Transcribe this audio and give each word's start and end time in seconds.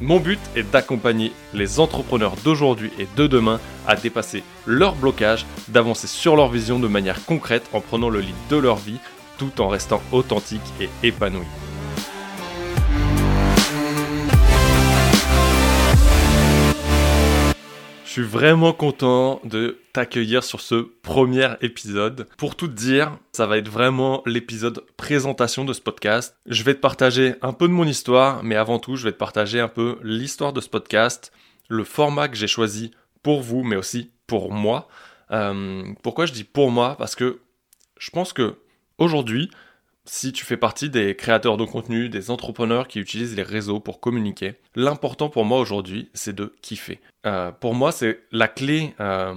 Mon 0.00 0.18
but 0.18 0.40
est 0.56 0.62
d'accompagner 0.62 1.32
les 1.52 1.78
entrepreneurs 1.78 2.34
d'aujourd'hui 2.42 2.90
et 2.98 3.06
de 3.16 3.26
demain 3.26 3.60
à 3.86 3.96
dépasser 3.96 4.42
leurs 4.66 4.94
blocages, 4.94 5.44
d'avancer 5.68 6.06
sur 6.06 6.36
leur 6.36 6.48
vision 6.48 6.78
de 6.78 6.88
manière 6.88 7.24
concrète 7.26 7.68
en 7.74 7.80
prenant 7.80 8.08
le 8.08 8.20
lead 8.20 8.34
de 8.48 8.56
leur 8.56 8.76
vie 8.76 8.98
tout 9.36 9.60
en 9.60 9.68
restant 9.68 10.02
authentique 10.12 10.60
et 10.80 10.88
épanoui. 11.06 11.46
Je 18.10 18.14
suis 18.14 18.22
vraiment 18.22 18.72
content 18.72 19.40
de 19.44 19.78
t'accueillir 19.92 20.42
sur 20.42 20.60
ce 20.60 20.74
premier 20.74 21.50
épisode. 21.60 22.26
Pour 22.38 22.56
tout 22.56 22.66
te 22.66 22.72
dire, 22.72 23.16
ça 23.30 23.46
va 23.46 23.56
être 23.56 23.68
vraiment 23.68 24.24
l'épisode 24.26 24.84
présentation 24.96 25.64
de 25.64 25.72
ce 25.72 25.80
podcast. 25.80 26.36
Je 26.46 26.64
vais 26.64 26.74
te 26.74 26.80
partager 26.80 27.36
un 27.40 27.52
peu 27.52 27.68
de 27.68 27.72
mon 27.72 27.84
histoire, 27.84 28.42
mais 28.42 28.56
avant 28.56 28.80
tout, 28.80 28.96
je 28.96 29.04
vais 29.04 29.12
te 29.12 29.16
partager 29.16 29.60
un 29.60 29.68
peu 29.68 30.00
l'histoire 30.02 30.52
de 30.52 30.60
ce 30.60 30.68
podcast, 30.68 31.30
le 31.68 31.84
format 31.84 32.26
que 32.26 32.36
j'ai 32.36 32.48
choisi 32.48 32.90
pour 33.22 33.42
vous, 33.42 33.62
mais 33.62 33.76
aussi 33.76 34.10
pour 34.26 34.50
moi. 34.50 34.88
Euh, 35.30 35.84
pourquoi 36.02 36.26
je 36.26 36.32
dis 36.32 36.42
pour 36.42 36.72
moi? 36.72 36.96
Parce 36.98 37.14
que 37.14 37.38
je 37.96 38.10
pense 38.10 38.32
que 38.32 38.56
aujourd'hui, 38.98 39.52
si 40.12 40.32
tu 40.32 40.44
fais 40.44 40.56
partie 40.56 40.90
des 40.90 41.14
créateurs 41.14 41.56
de 41.56 41.64
contenu, 41.64 42.08
des 42.08 42.32
entrepreneurs 42.32 42.88
qui 42.88 42.98
utilisent 42.98 43.36
les 43.36 43.44
réseaux 43.44 43.78
pour 43.78 44.00
communiquer, 44.00 44.56
l'important 44.74 45.28
pour 45.28 45.44
moi 45.44 45.60
aujourd'hui, 45.60 46.10
c'est 46.14 46.34
de 46.34 46.52
kiffer. 46.62 46.98
Euh, 47.26 47.52
pour 47.52 47.76
moi, 47.76 47.92
c'est 47.92 48.24
la 48.32 48.48
clé 48.48 48.92
euh, 48.98 49.36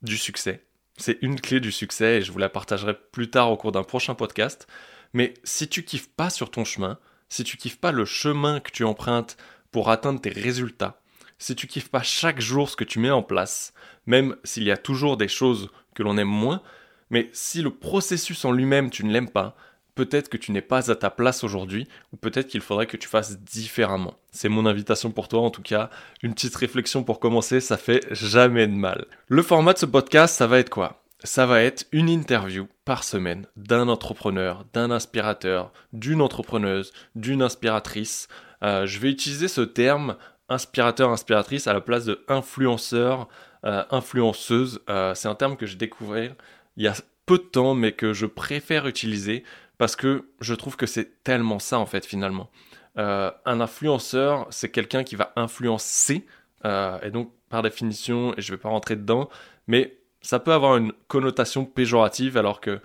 du 0.00 0.16
succès. 0.16 0.64
C'est 0.96 1.18
une 1.20 1.38
clé 1.38 1.60
du 1.60 1.70
succès 1.70 2.16
et 2.16 2.22
je 2.22 2.32
vous 2.32 2.38
la 2.38 2.48
partagerai 2.48 2.94
plus 3.12 3.28
tard 3.28 3.52
au 3.52 3.58
cours 3.58 3.72
d'un 3.72 3.82
prochain 3.82 4.14
podcast. 4.14 4.66
Mais 5.12 5.34
si 5.44 5.68
tu 5.68 5.84
kiffes 5.84 6.08
pas 6.08 6.30
sur 6.30 6.50
ton 6.50 6.64
chemin, 6.64 6.98
si 7.28 7.44
tu 7.44 7.58
kiffes 7.58 7.78
pas 7.78 7.92
le 7.92 8.06
chemin 8.06 8.60
que 8.60 8.70
tu 8.70 8.84
empruntes 8.84 9.36
pour 9.70 9.90
atteindre 9.90 10.18
tes 10.18 10.30
résultats, 10.30 11.02
si 11.38 11.54
tu 11.54 11.66
kiffes 11.66 11.90
pas 11.90 12.02
chaque 12.02 12.40
jour 12.40 12.70
ce 12.70 12.76
que 12.76 12.84
tu 12.84 13.00
mets 13.00 13.10
en 13.10 13.22
place, 13.22 13.74
même 14.06 14.34
s'il 14.44 14.64
y 14.64 14.70
a 14.70 14.78
toujours 14.78 15.18
des 15.18 15.28
choses 15.28 15.68
que 15.94 16.02
l'on 16.02 16.16
aime 16.16 16.26
moins, 16.26 16.62
mais 17.10 17.28
si 17.34 17.60
le 17.60 17.70
processus 17.70 18.46
en 18.46 18.52
lui-même 18.52 18.88
tu 18.88 19.04
ne 19.04 19.12
l'aimes 19.12 19.28
pas, 19.28 19.54
peut-être 19.94 20.28
que 20.28 20.36
tu 20.36 20.52
n'es 20.52 20.60
pas 20.60 20.90
à 20.90 20.96
ta 20.96 21.10
place 21.10 21.44
aujourd'hui, 21.44 21.88
ou 22.12 22.16
peut-être 22.16 22.48
qu'il 22.48 22.60
faudrait 22.60 22.86
que 22.86 22.96
tu 22.96 23.08
fasses 23.08 23.38
différemment. 23.40 24.14
C'est 24.30 24.48
mon 24.48 24.66
invitation 24.66 25.10
pour 25.10 25.28
toi, 25.28 25.40
en 25.40 25.50
tout 25.50 25.62
cas, 25.62 25.90
une 26.22 26.34
petite 26.34 26.56
réflexion 26.56 27.04
pour 27.04 27.20
commencer, 27.20 27.60
ça 27.60 27.76
fait 27.76 28.06
jamais 28.10 28.66
de 28.66 28.72
mal. 28.72 29.06
Le 29.28 29.42
format 29.42 29.72
de 29.72 29.78
ce 29.78 29.86
podcast, 29.86 30.34
ça 30.34 30.46
va 30.46 30.58
être 30.58 30.70
quoi? 30.70 31.02
Ça 31.22 31.46
va 31.46 31.62
être 31.62 31.86
une 31.92 32.10
interview 32.10 32.68
par 32.84 33.02
semaine 33.02 33.46
d'un 33.56 33.88
entrepreneur, 33.88 34.64
d'un 34.74 34.90
inspirateur, 34.90 35.72
d'une 35.92 36.20
entrepreneuse, 36.20 36.92
d'une 37.14 37.40
inspiratrice. 37.40 38.28
Euh, 38.62 38.84
je 38.86 38.98
vais 38.98 39.10
utiliser 39.10 39.48
ce 39.48 39.62
terme 39.62 40.16
inspirateur, 40.50 41.10
inspiratrice 41.10 41.66
à 41.66 41.72
la 41.72 41.80
place 41.80 42.04
de 42.04 42.22
influenceur, 42.28 43.28
euh, 43.64 43.84
influenceuse. 43.90 44.80
Euh, 44.90 45.14
c'est 45.14 45.28
un 45.28 45.34
terme 45.34 45.56
que 45.56 45.64
j'ai 45.64 45.76
découvert 45.76 46.34
il 46.76 46.84
y 46.84 46.88
a 46.88 46.94
peu 47.26 47.38
de 47.38 47.44
temps, 47.44 47.74
mais 47.74 47.92
que 47.92 48.12
je 48.12 48.26
préfère 48.26 48.86
utiliser 48.86 49.44
parce 49.78 49.96
que 49.96 50.28
je 50.40 50.54
trouve 50.54 50.76
que 50.76 50.86
c'est 50.86 51.22
tellement 51.24 51.58
ça 51.58 51.78
en 51.78 51.86
fait 51.86 52.06
finalement. 52.06 52.50
Euh, 52.96 53.30
un 53.44 53.60
influenceur, 53.60 54.46
c'est 54.50 54.70
quelqu'un 54.70 55.02
qui 55.02 55.16
va 55.16 55.32
influencer, 55.36 56.26
euh, 56.64 56.98
et 57.02 57.10
donc 57.10 57.32
par 57.48 57.62
définition, 57.62 58.34
et 58.36 58.40
je 58.40 58.52
ne 58.52 58.56
vais 58.56 58.62
pas 58.62 58.68
rentrer 58.68 58.96
dedans, 58.96 59.28
mais 59.66 59.98
ça 60.22 60.38
peut 60.38 60.52
avoir 60.52 60.76
une 60.76 60.92
connotation 61.08 61.64
péjorative, 61.64 62.36
alors 62.36 62.60
que 62.60 62.80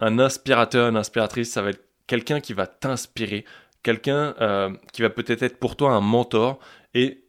un 0.00 0.18
inspirateur, 0.18 0.88
une 0.88 0.96
inspiratrice, 0.96 1.52
ça 1.52 1.62
va 1.62 1.70
être 1.70 1.84
quelqu'un 2.06 2.40
qui 2.40 2.54
va 2.54 2.66
t'inspirer, 2.66 3.44
quelqu'un 3.82 4.34
euh, 4.40 4.70
qui 4.92 5.02
va 5.02 5.10
peut-être 5.10 5.42
être 5.42 5.58
pour 5.58 5.76
toi 5.76 5.92
un 5.92 6.00
mentor, 6.00 6.58
et 6.94 7.22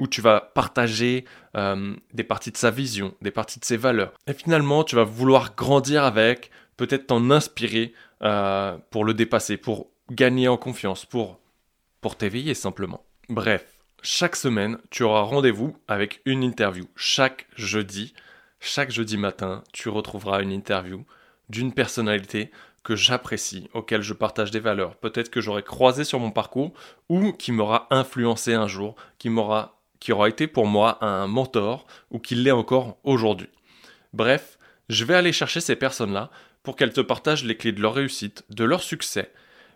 où 0.00 0.08
tu 0.08 0.20
vas 0.20 0.40
partager 0.40 1.24
des 2.12 2.24
parties 2.24 2.50
de 2.50 2.56
sa 2.56 2.72
vision, 2.72 3.14
des 3.22 3.30
parties 3.30 3.60
de 3.60 3.64
ses 3.64 3.76
valeurs. 3.76 4.12
Et 4.26 4.32
finalement, 4.32 4.82
tu 4.82 4.96
vas 4.96 5.04
vouloir 5.04 5.54
grandir 5.54 6.02
avec, 6.02 6.50
peut-être 6.76 7.06
t'en 7.06 7.30
inspirer, 7.30 7.94
euh, 8.24 8.76
pour 8.90 9.04
le 9.04 9.14
dépasser, 9.14 9.56
pour 9.56 9.90
gagner 10.10 10.48
en 10.48 10.56
confiance, 10.56 11.04
pour, 11.04 11.38
t'éveiller 12.18 12.54
simplement. 12.54 13.04
Bref, 13.28 13.78
chaque 14.02 14.36
semaine, 14.36 14.78
tu 14.90 15.02
auras 15.02 15.22
rendez-vous 15.22 15.76
avec 15.88 16.20
une 16.26 16.42
interview. 16.42 16.84
Chaque 16.96 17.46
jeudi, 17.56 18.12
chaque 18.60 18.90
jeudi 18.90 19.16
matin, 19.16 19.64
tu 19.72 19.88
retrouveras 19.88 20.42
une 20.42 20.52
interview 20.52 21.04
d'une 21.48 21.72
personnalité 21.72 22.50
que 22.82 22.96
j'apprécie, 22.96 23.68
auquel 23.72 24.02
je 24.02 24.12
partage 24.12 24.50
des 24.50 24.60
valeurs, 24.60 24.96
peut-être 24.96 25.30
que 25.30 25.40
j'aurai 25.40 25.62
croisé 25.62 26.04
sur 26.04 26.20
mon 26.20 26.30
parcours 26.30 26.74
ou 27.08 27.32
qui 27.32 27.50
m'aura 27.50 27.86
influencé 27.90 28.52
un 28.52 28.68
jour, 28.68 28.94
qui 29.18 29.30
qui 30.00 30.12
aura 30.12 30.28
été 30.28 30.46
pour 30.46 30.66
moi 30.66 30.98
un 31.02 31.26
mentor 31.26 31.86
ou 32.10 32.18
qui 32.18 32.34
l'est 32.34 32.50
encore 32.50 32.98
aujourd'hui. 33.04 33.48
Bref, 34.12 34.58
je 34.90 35.06
vais 35.06 35.14
aller 35.14 35.32
chercher 35.32 35.60
ces 35.60 35.76
personnes-là 35.76 36.30
pour 36.64 36.74
qu'elles 36.74 36.92
te 36.92 37.00
partagent 37.00 37.44
les 37.44 37.56
clés 37.56 37.70
de 37.70 37.80
leur 37.80 37.94
réussite, 37.94 38.44
de 38.50 38.64
leur 38.64 38.82
succès, 38.82 39.30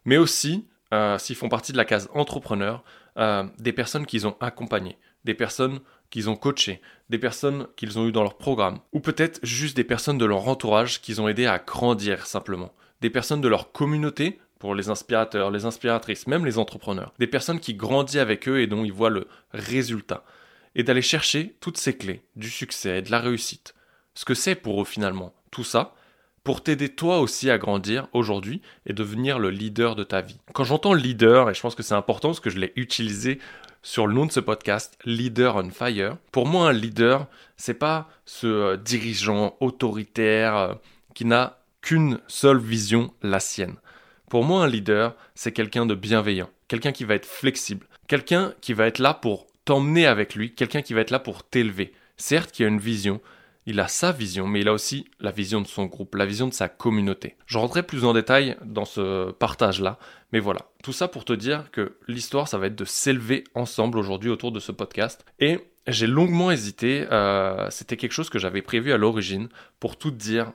mais 0.05 0.17
aussi, 0.17 0.67
euh, 0.93 1.19
s'ils 1.19 1.37
font 1.37 1.49
partie 1.49 1.71
de 1.71 1.77
la 1.77 1.85
case 1.85 2.09
entrepreneur, 2.15 2.83
euh, 3.19 3.45
des 3.59 3.73
personnes 3.73 4.07
qu'ils 4.07 4.27
ont 4.27 4.37
accompagnées, 4.41 4.99
des 5.25 5.35
personnes 5.35 5.81
qu'ils 6.11 6.31
ont 6.31 6.37
coachées, 6.37 6.81
des 7.11 7.19
personnes 7.19 7.69
qu'ils 7.77 7.99
ont 7.99 8.09
eues 8.09 8.13
dans 8.13 8.23
leur 8.23 8.39
programme, 8.39 8.81
ou 8.93 9.01
peut-être 9.01 9.39
juste 9.45 9.77
des 9.77 9.85
personnes 9.85 10.19
de 10.19 10.25
leur 10.25 10.49
entourage 10.49 11.01
qu'ils 11.03 11.21
ont 11.21 11.29
aidé 11.29 11.47
à 11.47 11.59
grandir 11.59 12.27
simplement, 12.27 12.73
des 13.03 13.11
personnes 13.11 13.43
de 13.43 13.49
leur 13.49 13.71
communauté, 13.71 14.41
pour 14.59 14.75
les 14.75 14.89
inspirateurs, 14.89 15.53
les 15.53 15.67
inspiratrices, 15.67 16.27
même 16.27 16.45
les 16.45 16.59
entrepreneurs, 16.59 17.13
des 17.21 17.29
personnes 17.29 17.61
qui 17.61 17.75
grandissent 17.75 18.17
avec 18.17 18.49
eux 18.49 18.61
et 18.61 18.67
dont 18.67 18.85
ils 18.85 18.93
voient 18.93 19.11
le 19.11 19.29
résultat, 19.53 20.25
et 20.75 20.83
d'aller 20.83 21.03
chercher 21.03 21.57
toutes 21.61 21.79
ces 21.79 21.97
clés 21.97 22.23
du 22.35 22.51
succès, 22.51 23.03
de 23.03 23.11
la 23.11 23.21
réussite, 23.21 23.75
ce 24.15 24.25
que 24.25 24.35
c'est 24.35 24.57
pour 24.57 24.83
eux 24.83 24.85
finalement, 24.85 25.33
tout 25.51 25.65
ça, 25.65 25.95
pour 26.49 26.63
t'aider 26.63 26.89
toi 26.89 27.21
aussi 27.21 27.51
à 27.51 27.59
grandir 27.59 28.09
aujourd'hui 28.15 28.63
et 28.87 28.95
devenir 28.95 29.39
le 29.39 29.51
leader 29.51 29.95
de 29.95 30.03
ta 30.03 30.23
vie. 30.23 30.39
Quand 30.55 30.65
j'entends 30.65 30.95
leader, 30.95 31.51
et 31.51 31.53
je 31.53 31.61
pense 31.61 31.75
que 31.75 31.83
c'est 31.83 31.93
important 31.93 32.29
parce 32.29 32.41
que 32.41 32.49
je 32.49 32.59
l'ai 32.59 32.73
utilisé 32.75 33.39
sur 33.83 34.07
le 34.07 34.15
nom 34.15 34.25
de 34.25 34.33
ce 34.33 34.41
podcast, 34.41 34.97
Leader 35.05 35.57
on 35.57 35.69
Fire. 35.69 36.17
Pour 36.33 36.47
moi, 36.47 36.71
un 36.71 36.73
leader, 36.73 37.27
c'est 37.59 37.75
pas 37.75 38.09
ce 38.25 38.47
euh, 38.47 38.77
dirigeant 38.79 39.59
autoritaire 39.61 40.57
euh, 40.57 40.75
qui 41.15 41.27
n'a 41.27 41.59
qu'une 41.83 42.19
seule 42.29 42.57
vision, 42.57 43.13
la 43.23 43.41
sienne. 43.41 43.77
Pour 44.31 44.43
moi, 44.43 44.65
un 44.65 44.69
leader, 44.69 45.17
c'est 45.35 45.53
quelqu'un 45.53 45.85
de 45.85 45.95
bienveillant, 45.95 46.49
quelqu'un 46.67 46.93
qui 46.93 47.05
va 47.05 47.15
être 47.15 47.27
flexible, 47.27 47.87
quelqu'un 48.07 48.55
qui 48.63 48.73
va 48.73 48.87
être 48.87 49.01
là 49.01 49.13
pour 49.13 49.49
t'emmener 49.67 50.07
avec 50.07 50.35
lui, 50.35 50.55
quelqu'un 50.55 50.81
qui 50.81 50.95
va 50.95 51.03
être 51.03 51.11
là 51.11 51.19
pour 51.19 51.43
t'élever. 51.45 51.93
Certes, 52.17 52.53
qui 52.53 52.65
a 52.65 52.69
une 52.69 52.81
vision, 52.81 53.21
il 53.69 53.81
a 53.81 53.87
sa 53.87 54.13
vision, 54.13 54.47
mais 54.47 54.63
il 54.63 54.69
a 54.69 54.73
aussi 54.73 55.05
la 55.21 55.31
vision 55.31 55.61
de 55.61 55.67
son 55.67 55.85
groupe, 55.85 56.15
la 56.15 56.25
vision 56.25 56.49
de 56.49 56.55
sa 56.55 56.71
communauté. 56.71 57.37
Je 57.45 57.59
rentrerai 57.59 57.83
plus 57.83 58.07
en 58.07 58.15
détail 58.15 58.57
dans 58.65 58.87
ce 58.87 59.31
partage-là, 59.33 59.99
mais 60.33 60.41
voilà, 60.41 60.71
tout 60.83 60.95
ça 60.95 61.07
pour 61.07 61.27
te 61.27 61.35
dire 61.35 61.71
que 61.71 61.99
l'histoire, 62.09 62.49
ça 62.49 62.57
va 62.57 62.69
être 62.69 62.75
de 62.75 62.87
s'élever 62.87 63.45
ensemble 63.55 63.99
aujourd'hui 63.99 64.31
autour 64.31 64.53
de 64.53 64.59
ce 64.59 64.73
podcast. 64.73 65.23
Et 65.39 65.59
j'ai 65.87 66.07
longuement 66.07 66.51
hésité, 66.51 67.07
euh, 67.13 67.69
c'était 67.69 67.99
quelque 67.99 68.13
chose 68.13 68.31
que 68.31 68.39
j'avais 68.39 68.63
prévu 68.63 68.91
à 68.91 68.97
l'origine, 68.97 69.51
pour 69.81 69.99
tout 69.99 70.13
te 70.13 70.17
dire, 70.17 70.53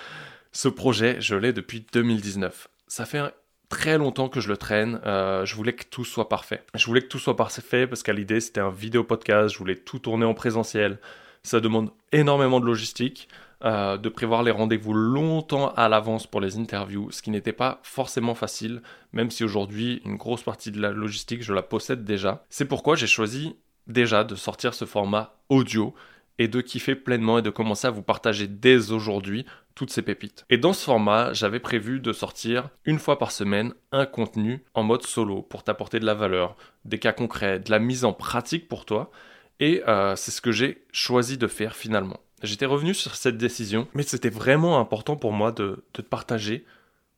ce 0.52 0.68
projet, 0.68 1.20
je 1.20 1.34
l'ai 1.34 1.52
depuis 1.52 1.84
2019. 1.92 2.68
Ça 2.88 3.04
fait 3.04 3.20
très 3.68 3.98
longtemps 3.98 4.30
que 4.30 4.40
je 4.40 4.48
le 4.48 4.56
traîne. 4.56 5.02
Euh, 5.04 5.44
je 5.44 5.54
voulais 5.54 5.74
que 5.74 5.84
tout 5.84 6.06
soit 6.06 6.30
parfait. 6.30 6.62
Je 6.74 6.86
voulais 6.86 7.02
que 7.02 7.08
tout 7.08 7.18
soit 7.18 7.36
parfait 7.36 7.86
parce 7.86 8.02
qu'à 8.02 8.14
l'idée, 8.14 8.40
c'était 8.40 8.60
un 8.60 8.70
vidéo 8.70 9.04
podcast. 9.04 9.52
Je 9.52 9.58
voulais 9.58 9.76
tout 9.76 9.98
tourner 9.98 10.24
en 10.24 10.32
présentiel. 10.32 10.98
Ça 11.44 11.60
demande 11.60 11.90
énormément 12.10 12.58
de 12.58 12.66
logistique, 12.66 13.28
euh, 13.64 13.96
de 13.96 14.08
prévoir 14.08 14.42
les 14.42 14.50
rendez-vous 14.50 14.94
longtemps 14.94 15.72
à 15.74 15.88
l'avance 15.88 16.26
pour 16.26 16.40
les 16.40 16.58
interviews, 16.58 17.10
ce 17.10 17.22
qui 17.22 17.30
n'était 17.30 17.52
pas 17.52 17.80
forcément 17.82 18.34
facile, 18.34 18.82
même 19.12 19.30
si 19.30 19.44
aujourd'hui 19.44 20.02
une 20.04 20.16
grosse 20.16 20.42
partie 20.42 20.70
de 20.70 20.80
la 20.80 20.90
logistique 20.90 21.42
je 21.42 21.52
la 21.52 21.62
possède 21.62 22.04
déjà. 22.04 22.44
C'est 22.50 22.64
pourquoi 22.64 22.96
j'ai 22.96 23.06
choisi 23.06 23.56
déjà 23.86 24.24
de 24.24 24.34
sortir 24.34 24.74
ce 24.74 24.86
format 24.86 25.36
audio 25.50 25.94
et 26.38 26.48
de 26.48 26.60
kiffer 26.60 26.94
pleinement 26.94 27.38
et 27.38 27.42
de 27.42 27.50
commencer 27.50 27.86
à 27.86 27.90
vous 27.90 28.02
partager 28.02 28.48
dès 28.48 28.90
aujourd'hui 28.90 29.46
toutes 29.74 29.90
ces 29.90 30.02
pépites. 30.02 30.44
Et 30.50 30.58
dans 30.58 30.72
ce 30.72 30.84
format, 30.84 31.32
j'avais 31.32 31.60
prévu 31.60 32.00
de 32.00 32.12
sortir 32.12 32.68
une 32.84 32.98
fois 32.98 33.18
par 33.18 33.30
semaine 33.30 33.72
un 33.92 34.06
contenu 34.06 34.64
en 34.74 34.82
mode 34.82 35.04
solo 35.04 35.42
pour 35.42 35.62
t'apporter 35.62 36.00
de 36.00 36.06
la 36.06 36.14
valeur, 36.14 36.56
des 36.84 36.98
cas 36.98 37.12
concrets, 37.12 37.60
de 37.60 37.70
la 37.70 37.78
mise 37.78 38.04
en 38.04 38.12
pratique 38.12 38.68
pour 38.68 38.84
toi 38.84 39.10
et 39.60 39.82
euh, 39.88 40.16
c'est 40.16 40.30
ce 40.30 40.40
que 40.40 40.52
j'ai 40.52 40.84
choisi 40.92 41.38
de 41.38 41.46
faire 41.46 41.76
finalement. 41.76 42.20
j'étais 42.42 42.66
revenu 42.66 42.94
sur 42.94 43.14
cette 43.14 43.38
décision, 43.38 43.88
mais 43.94 44.02
c'était 44.02 44.30
vraiment 44.30 44.78
important 44.78 45.16
pour 45.16 45.32
moi 45.32 45.52
de, 45.52 45.84
partager 46.10 46.64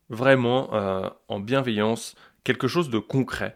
vraiment 0.08 0.72
euh, 0.74 1.08
en 1.28 1.40
bienveillance 1.40 2.14
quelque 2.44 2.68
chose 2.68 2.90
de 2.90 2.98
concret, 2.98 3.54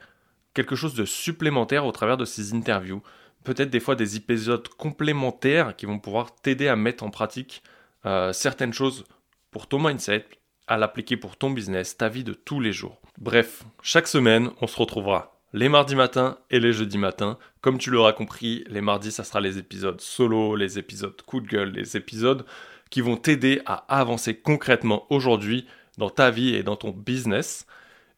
quelque 0.55 0.75
chose 0.75 0.95
de 0.95 1.05
supplémentaire 1.05 1.87
au 1.87 1.93
travers 1.93 2.17
de 2.17 2.25
ces 2.25 2.55
interviews, 2.55 3.03
peut-être 3.45 3.71
des 3.71 3.81
fois 3.81 3.95
des 3.95 4.17
épisodes 4.17 4.67
complémentaires 4.69 5.77
qui 5.77 5.87
vont 5.87 5.99
pouvoir 5.99 6.35
t'aider 6.35 6.69
à 6.69 6.77
mettre 6.77 7.05
en 7.05 7.11
pratique 7.11 7.63
euh, 8.07 8.33
certaines 8.33 8.73
choses 8.73 9.05
pour 9.51 9.69
ton 9.69 9.79
mindset, 9.79 10.27
à 10.67 10.77
l'appliquer 10.77 11.17
pour 11.17 11.37
ton 11.37 11.51
business, 11.51 11.97
ta 11.97 12.09
vie 12.09 12.25
de 12.25 12.33
tous 12.33 12.61
les 12.61 12.73
jours. 12.73 13.01
Bref, 13.19 13.65
chaque 13.83 14.09
semaine, 14.09 14.51
on 14.61 14.67
se 14.67 14.77
retrouvera 14.77 15.40
les 15.53 15.69
mardis 15.69 15.97
matins 15.97 16.39
et 16.51 16.61
les 16.61 16.73
jeudis 16.73 16.99
matins. 16.99 17.39
Comme 17.61 17.79
tu 17.79 17.91
l'auras 17.91 18.13
compris, 18.13 18.65
les 18.69 18.81
mardis, 18.81 19.13
ça 19.13 19.25
sera 19.25 19.41
les 19.41 19.59
épisodes 19.59 20.01
solo, 20.01 20.57
les 20.57 20.79
épisodes 20.79 21.21
coup 21.23 21.41
de 21.41 21.49
gueule, 21.49 21.73
les 21.73 21.97
épisodes 21.97 22.45
qui 22.91 23.01
vont 23.01 23.17
t'aider 23.17 23.61
à 23.67 23.85
avancer 23.89 24.35
concrètement 24.35 25.07
aujourd'hui 25.11 25.67
dans 25.99 26.11
ta 26.11 26.31
vie 26.31 26.55
et 26.55 26.63
dans 26.63 26.77
ton 26.77 26.91
business. 26.91 27.67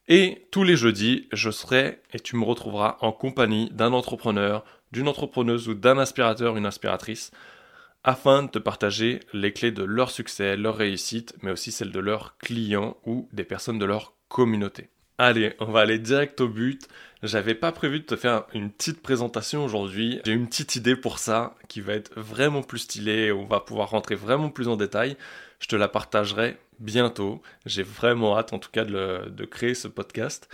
Et 0.07 0.47
tous 0.51 0.63
les 0.63 0.75
jeudis, 0.75 1.27
je 1.31 1.49
serai 1.49 2.01
et 2.13 2.19
tu 2.19 2.35
me 2.35 2.43
retrouveras 2.43 2.97
en 3.01 3.11
compagnie 3.11 3.69
d'un 3.71 3.93
entrepreneur, 3.93 4.63
d'une 4.91 5.07
entrepreneuse 5.07 5.67
ou 5.69 5.73
d'un 5.73 5.97
aspirateur, 5.97 6.57
une 6.57 6.65
aspiratrice, 6.65 7.31
afin 8.03 8.43
de 8.43 8.49
te 8.49 8.59
partager 8.59 9.21
les 9.33 9.53
clés 9.53 9.71
de 9.71 9.83
leur 9.83 10.11
succès, 10.11 10.57
leur 10.57 10.75
réussite, 10.75 11.35
mais 11.41 11.51
aussi 11.51 11.71
celles 11.71 11.91
de 11.91 11.99
leurs 11.99 12.37
clients 12.37 12.97
ou 13.05 13.29
des 13.31 13.45
personnes 13.45 13.79
de 13.79 13.85
leur 13.85 14.13
communauté. 14.27 14.89
Allez, 15.19 15.53
on 15.59 15.65
va 15.65 15.81
aller 15.81 15.99
direct 15.99 16.41
au 16.41 16.47
but. 16.47 16.87
J'avais 17.21 17.53
pas 17.53 17.71
prévu 17.71 17.99
de 17.99 18.05
te 18.05 18.15
faire 18.15 18.45
une 18.53 18.71
petite 18.71 19.01
présentation 19.01 19.63
aujourd'hui. 19.63 20.19
J'ai 20.25 20.33
une 20.33 20.47
petite 20.47 20.75
idée 20.75 20.95
pour 20.95 21.19
ça 21.19 21.55
qui 21.67 21.81
va 21.81 21.93
être 21.93 22.11
vraiment 22.19 22.63
plus 22.63 22.79
stylée. 22.79 23.31
On 23.31 23.45
va 23.45 23.59
pouvoir 23.59 23.91
rentrer 23.91 24.15
vraiment 24.15 24.49
plus 24.49 24.67
en 24.67 24.75
détail. 24.75 25.15
Je 25.59 25.67
te 25.67 25.75
la 25.75 25.87
partagerai 25.87 26.57
bientôt. 26.79 27.41
J'ai 27.65 27.83
vraiment 27.83 28.37
hâte 28.37 28.53
en 28.53 28.59
tout 28.59 28.71
cas 28.71 28.85
de, 28.85 29.45
créer 29.45 29.75
ce 29.75 29.87
podcast. 29.87 30.49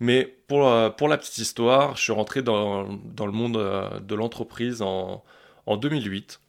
Mais 0.00 0.36
pour, 0.48 0.68
euh, 0.68 0.90
pour, 0.90 1.08
la 1.08 1.18
petite 1.18 1.38
histoire, 1.38 1.96
je 1.96 2.02
suis 2.02 2.12
rentré 2.12 2.42
dans, 2.42 2.82
le 2.84 3.32
monde 3.32 3.56
euh, 3.56 4.00
de 4.00 4.14
l'entreprise 4.14 4.80
en, 4.80 5.24
en 5.66 5.76
2008 5.76 6.40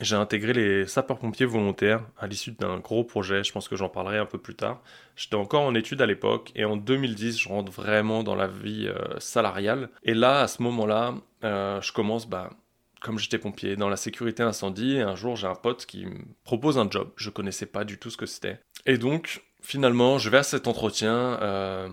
j'ai 0.00 0.16
intégré 0.16 0.52
les 0.52 0.86
sapeurs-pompiers 0.86 1.46
volontaires 1.46 2.02
à 2.18 2.26
l'issue 2.26 2.52
d'un 2.52 2.78
gros 2.78 3.04
projet, 3.04 3.42
je 3.44 3.52
pense 3.52 3.68
que 3.68 3.76
j'en 3.76 3.88
parlerai 3.88 4.18
un 4.18 4.26
peu 4.26 4.38
plus 4.38 4.54
tard. 4.54 4.82
J'étais 5.16 5.36
encore 5.36 5.62
en 5.62 5.74
études 5.74 6.02
à 6.02 6.06
l'époque 6.06 6.52
et 6.54 6.64
en 6.64 6.76
2010, 6.76 7.38
je 7.38 7.48
rentre 7.48 7.72
vraiment 7.72 8.22
dans 8.22 8.34
la 8.34 8.46
vie 8.46 8.88
euh, 8.88 9.18
salariale. 9.18 9.88
Et 10.02 10.14
là, 10.14 10.40
à 10.40 10.48
ce 10.48 10.62
moment-là, 10.62 11.14
euh, 11.44 11.80
je 11.80 11.92
commence, 11.92 12.28
bah, 12.28 12.50
comme 13.00 13.18
j'étais 13.18 13.38
pompier, 13.38 13.76
dans 13.76 13.88
la 13.88 13.96
sécurité 13.96 14.42
incendie 14.42 14.98
un 14.98 15.14
jour, 15.14 15.36
j'ai 15.36 15.46
un 15.46 15.54
pote 15.54 15.86
qui 15.86 16.06
me 16.06 16.24
propose 16.44 16.78
un 16.78 16.90
job. 16.90 17.10
Je 17.16 17.30
connaissais 17.30 17.66
pas 17.66 17.84
du 17.84 17.98
tout 17.98 18.10
ce 18.10 18.16
que 18.16 18.26
c'était. 18.26 18.60
Et 18.84 18.98
donc, 18.98 19.44
finalement, 19.62 20.18
je 20.18 20.28
vais 20.28 20.38
à 20.38 20.42
cet 20.42 20.66
entretien. 20.66 21.38
Euh, 21.40 21.88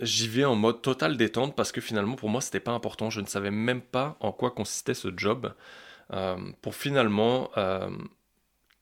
j'y 0.00 0.28
vais 0.28 0.44
en 0.44 0.54
mode 0.54 0.80
total 0.80 1.16
détente 1.16 1.54
parce 1.54 1.72
que 1.72 1.80
finalement, 1.80 2.16
pour 2.16 2.28
moi, 2.28 2.40
c'était 2.40 2.60
pas 2.60 2.72
important. 2.72 3.10
Je 3.10 3.20
ne 3.20 3.26
savais 3.26 3.50
même 3.50 3.82
pas 3.82 4.16
en 4.20 4.32
quoi 4.32 4.50
consistait 4.50 4.94
ce 4.94 5.08
job. 5.16 5.52
Euh, 6.12 6.36
pour 6.60 6.74
finalement 6.74 7.50
euh, 7.56 7.90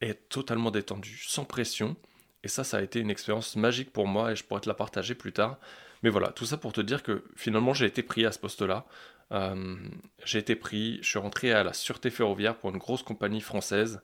être 0.01 0.29
totalement 0.29 0.71
détendu, 0.71 1.17
sans 1.27 1.45
pression. 1.45 1.97
Et 2.43 2.49
ça, 2.49 2.65
ça 2.65 2.79
a 2.79 2.83
été 2.83 3.01
une 3.01 3.11
expérience 3.11 3.55
magique 3.57 3.93
pour 3.93 4.07
moi 4.07 4.33
et 4.33 4.37
je 4.37 4.45
pourrais 4.45 4.61
te 4.61 4.69
la 4.69 4.75
partager 4.75 5.15
plus 5.15 5.33
tard. 5.33 5.59
Mais 6.03 6.11
voilà, 6.11 6.29
tout 6.29 6.47
ça 6.47 6.57
pour 6.57 6.73
te 6.73 6.81
dire 6.81 7.03
que 7.03 7.25
finalement 7.37 7.75
j'ai 7.75 7.87
été 7.87 8.03
pris 8.03 8.25
à 8.27 8.33
ce 8.33 8.39
poste-là. 8.39 8.87
Euh, 9.33 9.77
j'ai 10.25 10.39
été 10.39 10.57
pris, 10.57 10.99
je 11.03 11.09
suis 11.09 11.19
rentré 11.19 11.53
à 11.53 11.63
la 11.63 11.73
Sûreté 11.73 12.11
ferroviaire 12.11 12.57
pour 12.57 12.71
une 12.71 12.79
grosse 12.79 13.03
compagnie 13.03 13.43
française. 13.43 14.01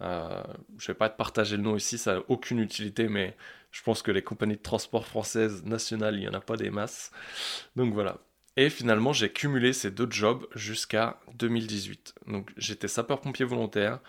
je 0.00 0.04
ne 0.06 0.86
vais 0.86 0.94
pas 0.94 1.08
te 1.08 1.16
partager 1.16 1.56
le 1.56 1.62
nom 1.62 1.76
ici, 1.76 1.96
ça 1.96 2.16
n'a 2.16 2.20
aucune 2.28 2.58
utilité, 2.58 3.08
mais 3.08 3.36
je 3.70 3.82
pense 3.82 4.02
que 4.02 4.10
les 4.10 4.22
compagnies 4.22 4.56
de 4.56 4.62
transport 4.62 5.06
françaises 5.06 5.64
nationales, 5.64 6.16
il 6.16 6.20
n'y 6.20 6.28
en 6.28 6.34
a 6.34 6.40
pas 6.40 6.56
des 6.56 6.70
masses. 6.70 7.12
Donc 7.76 7.94
voilà, 7.94 8.18
et 8.56 8.70
finalement, 8.70 9.12
j'ai 9.12 9.30
cumulé 9.30 9.72
ces 9.72 9.90
deux 9.90 10.08
jobs 10.10 10.46
jusqu'à 10.54 11.20
2018. 11.34 12.14
Donc 12.26 12.50
j'étais 12.56 12.88
sapeur-pompier 12.88 13.44
volontaire, 13.44 14.00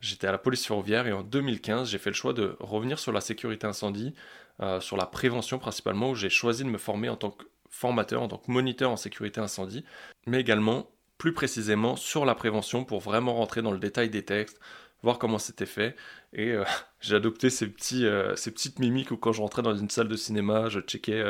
j'étais 0.00 0.26
à 0.26 0.32
la 0.32 0.38
police 0.38 0.66
ferroviaire 0.66 1.06
et 1.06 1.12
en 1.12 1.22
2015, 1.22 1.88
j'ai 1.88 1.98
fait 1.98 2.10
le 2.10 2.16
choix 2.16 2.32
de 2.32 2.56
revenir 2.58 2.98
sur 2.98 3.12
la 3.12 3.20
sécurité 3.20 3.66
incendie, 3.66 4.12
euh, 4.60 4.80
sur 4.80 4.96
la 4.96 5.06
prévention 5.06 5.60
principalement, 5.60 6.10
où 6.10 6.14
j'ai 6.16 6.30
choisi 6.30 6.64
de 6.64 6.68
me 6.68 6.78
former 6.78 7.08
en 7.08 7.16
tant 7.16 7.30
que 7.30 7.44
formateur, 7.70 8.22
en 8.22 8.28
tant 8.28 8.38
que 8.38 8.50
moniteur 8.50 8.90
en 8.90 8.96
sécurité 8.96 9.40
incendie, 9.40 9.84
mais 10.26 10.40
également 10.40 10.90
plus 11.16 11.32
précisément 11.32 11.94
sur 11.94 12.24
la 12.24 12.34
prévention 12.34 12.84
pour 12.84 13.00
vraiment 13.00 13.34
rentrer 13.34 13.62
dans 13.62 13.70
le 13.70 13.78
détail 13.78 14.10
des 14.10 14.24
textes, 14.24 14.58
voir 15.04 15.18
comment 15.20 15.38
c'était 15.38 15.64
fait. 15.64 15.94
Et 16.32 16.50
euh, 16.50 16.64
j'ai 17.00 17.14
adopté 17.14 17.50
ces, 17.50 17.68
petits, 17.68 18.04
euh, 18.04 18.34
ces 18.34 18.50
petites 18.50 18.80
mimiques 18.80 19.12
où 19.12 19.16
quand 19.16 19.32
je 19.32 19.40
rentrais 19.40 19.62
dans 19.62 19.76
une 19.76 19.90
salle 19.90 20.08
de 20.08 20.16
cinéma, 20.16 20.68
je 20.68 20.80
checkais 20.80 21.22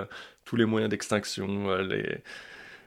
tous 0.47 0.57
les 0.57 0.65
moyens 0.65 0.89
d'extinction, 0.91 1.77
les 1.77 2.23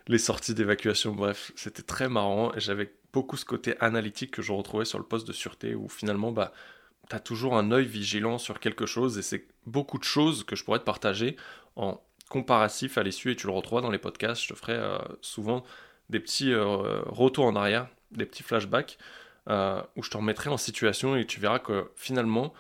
les 0.08 0.18
sorties 0.18 0.54
d'évacuation, 0.54 1.14
bref, 1.14 1.52
c'était 1.56 1.82
très 1.82 2.10
marrant 2.10 2.54
et 2.54 2.60
j'avais 2.60 2.94
beaucoup 3.12 3.38
ce 3.38 3.46
côté 3.46 3.76
analytique 3.80 4.32
que 4.32 4.42
je 4.42 4.52
retrouvais 4.52 4.86
sur 4.86 5.00
le 5.00 5.06
poste 5.06 5.28
de 5.28 5.34
sûreté 5.34 5.74
où 5.74 5.90
finalement, 5.90 6.32
bah, 6.32 6.54
tu 7.10 7.16
as 7.16 7.20
toujours 7.20 7.58
un 7.58 7.72
œil 7.72 7.86
vigilant 7.86 8.38
sur 8.38 8.60
quelque 8.60 8.86
chose 8.86 9.18
et 9.18 9.22
c'est 9.22 9.48
beaucoup 9.66 9.98
de 9.98 10.04
choses 10.04 10.44
que 10.44 10.56
je 10.56 10.64
pourrais 10.64 10.80
te 10.80 10.84
partager 10.84 11.36
en 11.76 12.02
comparatif 12.30 12.98
à 12.98 13.04
l'issue 13.04 13.32
et 13.32 13.36
tu 13.36 13.48
le 13.48 13.54
retrouveras 13.54 13.82
dans 13.82 13.92
les 13.92 13.98
podcasts. 13.98 14.44
Je 14.44 14.50
te 14.50 14.54
ferai 14.54 14.74
euh, 14.74 14.98
souvent 15.22 15.64
des 16.10 16.20
petits 16.20 16.52
euh, 16.52 17.02
retours 17.06 17.46
en 17.46 17.56
arrière, 17.56 17.88
des 18.12 18.26
petits 18.26 18.44
flashbacks 18.44 18.98
euh, 19.50 19.82
où 19.96 20.04
je 20.04 20.10
te 20.10 20.18
remettrai 20.18 20.50
en 20.50 20.58
situation 20.58 21.16
et 21.16 21.26
tu 21.26 21.40
verras 21.40 21.60
que 21.60 21.92
finalement, 21.96 22.54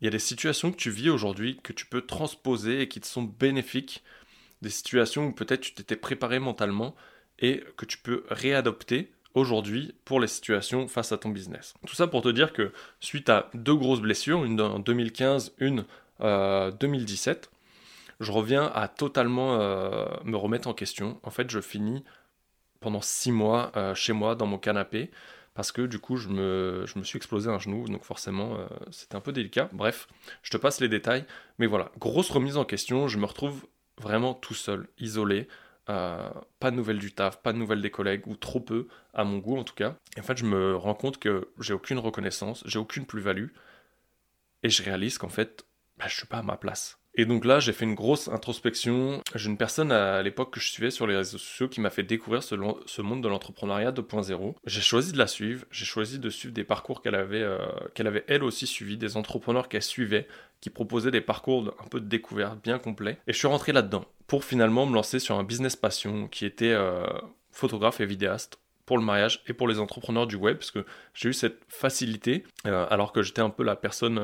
il 0.00 0.04
y 0.06 0.08
a 0.08 0.10
des 0.10 0.18
situations 0.18 0.72
que 0.72 0.76
tu 0.76 0.90
vis 0.90 1.10
aujourd'hui 1.10 1.60
que 1.62 1.72
tu 1.72 1.86
peux 1.86 2.02
transposer 2.02 2.82
et 2.82 2.88
qui 2.88 3.00
te 3.00 3.06
sont 3.06 3.22
bénéfiques 3.22 4.02
des 4.62 4.70
situations 4.70 5.26
où 5.26 5.32
peut-être 5.32 5.60
tu 5.60 5.74
t'étais 5.74 5.96
préparé 5.96 6.38
mentalement 6.38 6.94
et 7.38 7.62
que 7.76 7.84
tu 7.84 7.98
peux 7.98 8.24
réadopter 8.30 9.12
aujourd'hui 9.34 9.94
pour 10.04 10.20
les 10.20 10.26
situations 10.26 10.88
face 10.88 11.12
à 11.12 11.18
ton 11.18 11.30
business. 11.30 11.74
Tout 11.86 11.94
ça 11.94 12.06
pour 12.06 12.22
te 12.22 12.28
dire 12.28 12.52
que 12.52 12.72
suite 13.00 13.28
à 13.28 13.50
deux 13.54 13.74
grosses 13.74 14.00
blessures, 14.00 14.44
une 14.44 14.60
en 14.60 14.78
2015, 14.78 15.54
une 15.58 15.84
en 16.20 16.70
2017, 16.70 17.50
je 18.20 18.30
reviens 18.30 18.70
à 18.74 18.88
totalement 18.88 19.60
euh, 19.60 20.06
me 20.24 20.36
remettre 20.36 20.68
en 20.68 20.74
question. 20.74 21.18
En 21.22 21.30
fait, 21.30 21.50
je 21.50 21.60
finis 21.60 22.04
pendant 22.80 23.00
six 23.00 23.32
mois 23.32 23.72
euh, 23.76 23.94
chez 23.94 24.12
moi 24.12 24.34
dans 24.34 24.46
mon 24.46 24.58
canapé 24.58 25.10
parce 25.54 25.70
que 25.70 25.82
du 25.82 25.98
coup 25.98 26.16
je 26.16 26.28
me, 26.28 26.84
je 26.86 26.98
me 26.98 27.04
suis 27.04 27.16
explosé 27.16 27.50
un 27.50 27.58
genou, 27.58 27.86
donc 27.88 28.04
forcément 28.04 28.56
euh, 28.56 28.66
c'était 28.90 29.16
un 29.16 29.20
peu 29.20 29.32
délicat. 29.32 29.68
Bref, 29.72 30.08
je 30.42 30.50
te 30.50 30.56
passe 30.56 30.80
les 30.80 30.88
détails, 30.88 31.24
mais 31.58 31.66
voilà, 31.66 31.90
grosse 31.98 32.30
remise 32.30 32.56
en 32.56 32.64
question, 32.64 33.08
je 33.08 33.18
me 33.18 33.26
retrouve 33.26 33.66
vraiment 34.02 34.34
tout 34.34 34.54
seul, 34.54 34.88
isolé. 34.98 35.48
Euh, 35.88 36.30
pas 36.60 36.70
de 36.70 36.76
nouvelles 36.76 36.98
du 36.98 37.12
taf, 37.12 37.42
pas 37.42 37.52
de 37.52 37.58
nouvelles 37.58 37.82
des 37.82 37.90
collègues, 37.90 38.26
ou 38.26 38.36
trop 38.36 38.60
peu, 38.60 38.86
à 39.14 39.24
mon 39.24 39.38
goût 39.38 39.56
en 39.56 39.64
tout 39.64 39.74
cas. 39.74 39.96
Et 40.16 40.20
en 40.20 40.22
fait, 40.22 40.36
je 40.36 40.44
me 40.44 40.76
rends 40.76 40.94
compte 40.94 41.18
que 41.18 41.50
j'ai 41.58 41.74
aucune 41.74 41.98
reconnaissance, 41.98 42.62
j'ai 42.66 42.78
aucune 42.78 43.06
plus-value, 43.06 43.48
et 44.62 44.70
je 44.70 44.82
réalise 44.82 45.18
qu'en 45.18 45.28
fait, 45.28 45.66
bah, 45.96 46.06
je 46.08 46.14
suis 46.16 46.26
pas 46.26 46.38
à 46.38 46.42
ma 46.42 46.56
place. 46.56 47.01
Et 47.14 47.26
donc 47.26 47.44
là, 47.44 47.60
j'ai 47.60 47.72
fait 47.72 47.84
une 47.84 47.94
grosse 47.94 48.28
introspection. 48.28 49.20
J'ai 49.34 49.50
une 49.50 49.58
personne 49.58 49.92
à 49.92 50.22
l'époque 50.22 50.52
que 50.52 50.60
je 50.60 50.68
suivais 50.68 50.90
sur 50.90 51.06
les 51.06 51.16
réseaux 51.16 51.38
sociaux 51.38 51.68
qui 51.68 51.80
m'a 51.80 51.90
fait 51.90 52.02
découvrir 52.02 52.42
ce, 52.42 52.54
monde 53.02 53.22
de 53.22 53.28
l'entrepreneuriat 53.28 53.92
2.0. 53.92 54.54
J'ai 54.64 54.80
choisi 54.80 55.12
de 55.12 55.18
la 55.18 55.26
suivre. 55.26 55.66
J'ai 55.70 55.84
choisi 55.84 56.18
de 56.18 56.30
suivre 56.30 56.54
des 56.54 56.64
parcours 56.64 57.02
qu'elle 57.02 57.14
avait, 57.14 57.42
euh, 57.42 57.58
qu'elle 57.94 58.06
avait 58.06 58.24
elle 58.28 58.42
aussi 58.42 58.66
suivi, 58.66 58.96
des 58.96 59.16
entrepreneurs 59.16 59.68
qu'elle 59.68 59.82
suivait, 59.82 60.26
qui 60.60 60.70
proposaient 60.70 61.10
des 61.10 61.20
parcours 61.20 61.74
un 61.84 61.88
peu 61.88 62.00
de 62.00 62.06
découverte 62.06 62.62
bien 62.62 62.78
complets. 62.78 63.18
Et 63.26 63.32
je 63.32 63.38
suis 63.38 63.48
rentré 63.48 63.72
là-dedans 63.72 64.06
pour 64.26 64.44
finalement 64.44 64.86
me 64.86 64.94
lancer 64.94 65.18
sur 65.18 65.38
un 65.38 65.44
business 65.44 65.76
passion 65.76 66.28
qui 66.28 66.46
était 66.46 66.72
euh, 66.72 67.04
photographe 67.50 68.00
et 68.00 68.06
vidéaste 68.06 68.58
pour 68.86 68.96
le 68.96 69.04
mariage 69.04 69.42
et 69.46 69.52
pour 69.52 69.68
les 69.68 69.78
entrepreneurs 69.78 70.26
du 70.26 70.36
web 70.36 70.56
parce 70.56 70.70
que 70.70 70.84
j'ai 71.14 71.28
eu 71.28 71.32
cette 71.32 71.60
facilité 71.68 72.44
euh, 72.66 72.86
alors 72.90 73.12
que 73.12 73.22
j'étais 73.22 73.42
un 73.42 73.50
peu 73.50 73.62
la 73.62 73.76
personne 73.76 74.18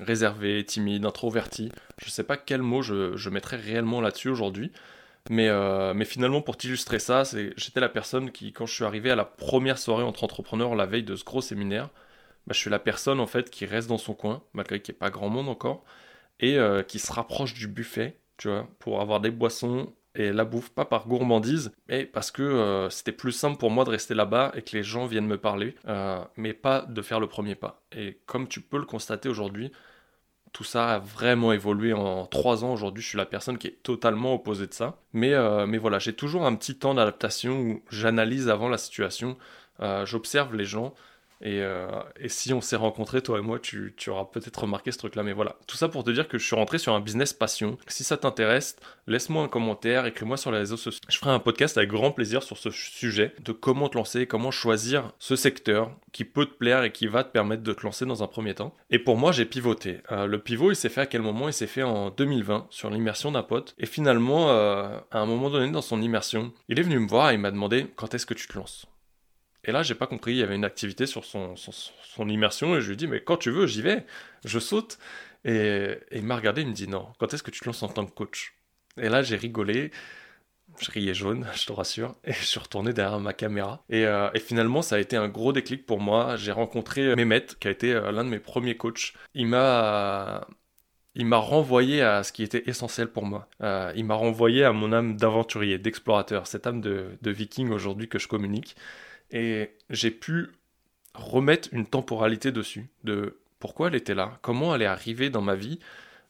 réservé, 0.00 0.64
timide, 0.64 1.04
introverti. 1.04 1.70
Je 1.98 2.06
ne 2.06 2.10
sais 2.10 2.24
pas 2.24 2.36
quel 2.36 2.62
mot 2.62 2.82
je, 2.82 3.16
je 3.16 3.30
mettrais 3.30 3.56
réellement 3.56 4.00
là-dessus 4.00 4.28
aujourd'hui. 4.28 4.72
Mais, 5.30 5.48
euh, 5.48 5.94
mais 5.94 6.04
finalement, 6.04 6.42
pour 6.42 6.56
t'illustrer 6.56 6.98
ça, 6.98 7.22
j'étais 7.56 7.80
la 7.80 7.88
personne 7.88 8.30
qui, 8.30 8.52
quand 8.52 8.66
je 8.66 8.74
suis 8.74 8.84
arrivé 8.84 9.10
à 9.10 9.16
la 9.16 9.24
première 9.24 9.78
soirée 9.78 10.02
entre 10.02 10.24
entrepreneurs 10.24 10.74
la 10.74 10.86
veille 10.86 11.02
de 11.02 11.16
ce 11.16 11.24
gros 11.24 11.40
séminaire, 11.40 11.88
bah, 12.46 12.52
je 12.52 12.58
suis 12.58 12.70
la 12.70 12.78
personne 12.78 13.20
en 13.20 13.26
fait 13.26 13.50
qui 13.50 13.64
reste 13.64 13.88
dans 13.88 13.98
son 13.98 14.14
coin, 14.14 14.42
malgré 14.52 14.80
qu'il 14.82 14.92
n'y 14.92 14.96
ait 14.96 15.00
pas 15.00 15.10
grand 15.10 15.30
monde 15.30 15.48
encore, 15.48 15.84
et 16.40 16.58
euh, 16.58 16.82
qui 16.82 16.98
se 16.98 17.10
rapproche 17.12 17.54
du 17.54 17.68
buffet, 17.68 18.18
tu 18.36 18.48
vois, 18.48 18.68
pour 18.80 19.00
avoir 19.00 19.20
des 19.20 19.30
boissons 19.30 19.94
et 20.14 20.32
la 20.32 20.44
bouffe, 20.44 20.70
pas 20.70 20.84
par 20.84 21.06
gourmandise, 21.08 21.72
mais 21.88 22.04
parce 22.04 22.30
que 22.30 22.42
euh, 22.42 22.90
c'était 22.90 23.12
plus 23.12 23.32
simple 23.32 23.58
pour 23.58 23.70
moi 23.70 23.84
de 23.84 23.90
rester 23.90 24.14
là-bas 24.14 24.52
et 24.54 24.62
que 24.62 24.76
les 24.76 24.82
gens 24.82 25.06
viennent 25.06 25.26
me 25.26 25.38
parler, 25.38 25.74
euh, 25.88 26.22
mais 26.36 26.52
pas 26.52 26.82
de 26.82 27.02
faire 27.02 27.20
le 27.20 27.26
premier 27.26 27.54
pas. 27.54 27.82
Et 27.92 28.20
comme 28.26 28.48
tu 28.48 28.60
peux 28.60 28.78
le 28.78 28.84
constater 28.86 29.28
aujourd'hui, 29.28 29.72
tout 30.52 30.64
ça 30.64 30.94
a 30.94 30.98
vraiment 31.00 31.52
évolué 31.52 31.92
en 31.92 32.26
trois 32.26 32.64
ans. 32.64 32.72
Aujourd'hui, 32.72 33.02
je 33.02 33.08
suis 33.08 33.18
la 33.18 33.26
personne 33.26 33.58
qui 33.58 33.66
est 33.66 33.82
totalement 33.82 34.34
opposée 34.34 34.68
de 34.68 34.74
ça. 34.74 35.00
Mais, 35.12 35.34
euh, 35.34 35.66
mais 35.66 35.78
voilà, 35.78 35.98
j'ai 35.98 36.12
toujours 36.12 36.46
un 36.46 36.54
petit 36.54 36.78
temps 36.78 36.94
d'adaptation 36.94 37.58
où 37.60 37.82
j'analyse 37.90 38.48
avant 38.48 38.68
la 38.68 38.78
situation, 38.78 39.36
j'observe 40.04 40.54
les 40.54 40.64
gens 40.64 40.94
Et, 41.44 41.60
euh, 41.60 41.86
et 42.18 42.30
si 42.30 42.52
on 42.54 42.62
s'est 42.62 42.74
rencontrés, 42.76 43.22
toi 43.22 43.38
et 43.38 43.42
moi, 43.42 43.58
tu, 43.58 43.94
tu 43.96 44.08
auras 44.08 44.24
peut-être 44.24 44.62
remarqué 44.62 44.90
ce 44.90 44.98
truc-là. 44.98 45.22
Mais 45.22 45.34
voilà, 45.34 45.56
tout 45.66 45.76
ça 45.76 45.88
pour 45.88 46.02
te 46.02 46.10
dire 46.10 46.26
que 46.26 46.38
je 46.38 46.46
suis 46.46 46.56
rentré 46.56 46.78
sur 46.78 46.94
un 46.94 47.00
business 47.00 47.34
passion. 47.34 47.76
Si 47.86 48.02
ça 48.02 48.16
t'intéresse, 48.16 48.76
laisse-moi 49.06 49.44
un 49.44 49.48
commentaire, 49.48 50.06
écris-moi 50.06 50.38
sur 50.38 50.50
les 50.50 50.58
réseaux 50.58 50.78
sociaux. 50.78 51.02
Je 51.08 51.18
ferai 51.18 51.30
un 51.30 51.38
podcast 51.38 51.76
avec 51.76 51.90
grand 51.90 52.12
plaisir 52.12 52.42
sur 52.42 52.56
ce 52.56 52.70
sujet, 52.70 53.34
de 53.44 53.52
comment 53.52 53.90
te 53.90 53.98
lancer, 53.98 54.26
comment 54.26 54.50
choisir 54.50 55.12
ce 55.18 55.36
secteur 55.36 55.90
qui 56.12 56.24
peut 56.24 56.46
te 56.46 56.54
plaire 56.54 56.82
et 56.82 56.92
qui 56.92 57.06
va 57.06 57.24
te 57.24 57.30
permettre 57.30 57.62
de 57.62 57.72
te 57.74 57.82
lancer 57.82 58.06
dans 58.06 58.22
un 58.22 58.26
premier 58.26 58.54
temps. 58.54 58.72
Et 58.90 58.98
pour 58.98 59.18
moi, 59.18 59.30
j'ai 59.30 59.44
pivoté. 59.44 59.98
Euh, 60.12 60.26
le 60.26 60.38
pivot, 60.38 60.70
il 60.70 60.76
s'est 60.76 60.88
fait 60.88 61.02
à 61.02 61.06
quel 61.06 61.20
moment? 61.20 61.48
Il 61.48 61.52
s'est 61.52 61.66
fait 61.66 61.82
en 61.82 62.08
2020 62.10 62.68
sur 62.70 62.88
l'immersion 62.88 63.32
d'un 63.32 63.42
pote. 63.42 63.74
Et 63.78 63.86
finalement, 63.86 64.50
euh, 64.50 64.96
à 65.10 65.18
un 65.18 65.26
moment 65.26 65.50
donné 65.50 65.70
dans 65.70 65.82
son 65.82 66.00
immersion, 66.00 66.52
il 66.70 66.80
est 66.80 66.82
venu 66.82 66.98
me 66.98 67.08
voir 67.08 67.30
et 67.30 67.34
il 67.34 67.40
m'a 67.40 67.50
demandé 67.50 67.86
quand 67.96 68.14
est-ce 68.14 68.24
que 68.24 68.34
tu 68.34 68.48
te 68.48 68.56
lances? 68.56 68.86
Et 69.64 69.72
là, 69.72 69.82
j'ai 69.82 69.94
pas 69.94 70.06
compris, 70.06 70.32
il 70.32 70.38
y 70.38 70.42
avait 70.42 70.54
une 70.54 70.64
activité 70.64 71.06
sur 71.06 71.24
son, 71.24 71.54
son, 71.56 72.28
immersion, 72.28 72.76
et 72.76 72.80
je 72.80 72.88
lui 72.90 72.96
dit, 72.96 73.06
mais 73.06 73.22
quand 73.22 73.36
tu 73.36 73.50
veux, 73.50 73.66
j'y 73.66 73.82
vais, 73.82 74.04
je 74.44 74.58
saute. 74.58 74.98
Et, 75.44 75.98
il 76.12 76.24
m'a 76.24 76.36
regardé, 76.36 76.62
il 76.62 76.68
me 76.68 76.72
dit, 76.72 76.88
non, 76.88 77.08
quand 77.18 77.32
est-ce 77.34 77.42
que 77.42 77.50
tu 77.50 77.60
te 77.60 77.66
lances 77.66 77.82
en 77.82 77.88
tant 77.88 78.06
que 78.06 78.12
coach? 78.12 78.54
Et 79.00 79.08
là, 79.08 79.22
j'ai 79.22 79.36
rigolé, 79.36 79.90
je 80.80 80.90
riais 80.90 81.14
jaune, 81.14 81.46
je 81.54 81.66
te 81.66 81.72
rassure, 81.72 82.16
et 82.24 82.32
je 82.32 82.44
suis 82.44 82.60
retourné 82.60 82.92
derrière 82.92 83.20
ma 83.20 83.32
caméra. 83.32 83.84
Et, 83.90 84.06
euh, 84.06 84.30
et 84.34 84.40
finalement, 84.40 84.82
ça 84.82 84.96
a 84.96 84.98
été 84.98 85.16
un 85.16 85.28
gros 85.28 85.52
déclic 85.52 85.86
pour 85.86 86.00
moi. 86.00 86.36
J'ai 86.36 86.52
rencontré 86.52 87.14
Mehmet, 87.16 87.46
qui 87.60 87.68
a 87.68 87.70
été 87.70 87.92
euh, 87.92 88.12
l'un 88.12 88.24
de 88.24 88.30
mes 88.30 88.40
premiers 88.40 88.76
coachs. 88.76 89.14
Il 89.34 89.48
m'a 89.48 90.46
il 91.16 91.26
m'a 91.26 91.36
renvoyé 91.36 92.02
à 92.02 92.22
ce 92.24 92.32
qui 92.32 92.42
était 92.42 92.68
essentiel 92.68 93.08
pour 93.08 93.24
moi. 93.24 93.48
Euh, 93.62 93.92
il 93.96 94.04
m'a 94.04 94.14
renvoyé 94.14 94.64
à 94.64 94.72
mon 94.72 94.92
âme 94.92 95.16
d'aventurier, 95.16 95.78
d'explorateur, 95.78 96.46
cette 96.46 96.66
âme 96.66 96.80
de 96.80 97.30
viking 97.30 97.70
aujourd'hui 97.70 98.08
que 98.08 98.18
je 98.18 98.26
communique. 98.28 98.76
Et 99.30 99.70
j'ai 99.90 100.10
pu 100.10 100.50
remettre 101.14 101.68
une 101.72 101.86
temporalité 101.86 102.52
dessus, 102.52 102.88
de 103.04 103.38
pourquoi 103.58 103.88
elle 103.88 103.94
était 103.94 104.14
là, 104.14 104.38
comment 104.42 104.74
elle 104.74 104.82
est 104.82 104.86
arrivée 104.86 105.30
dans 105.30 105.40
ma 105.40 105.54
vie. 105.54 105.78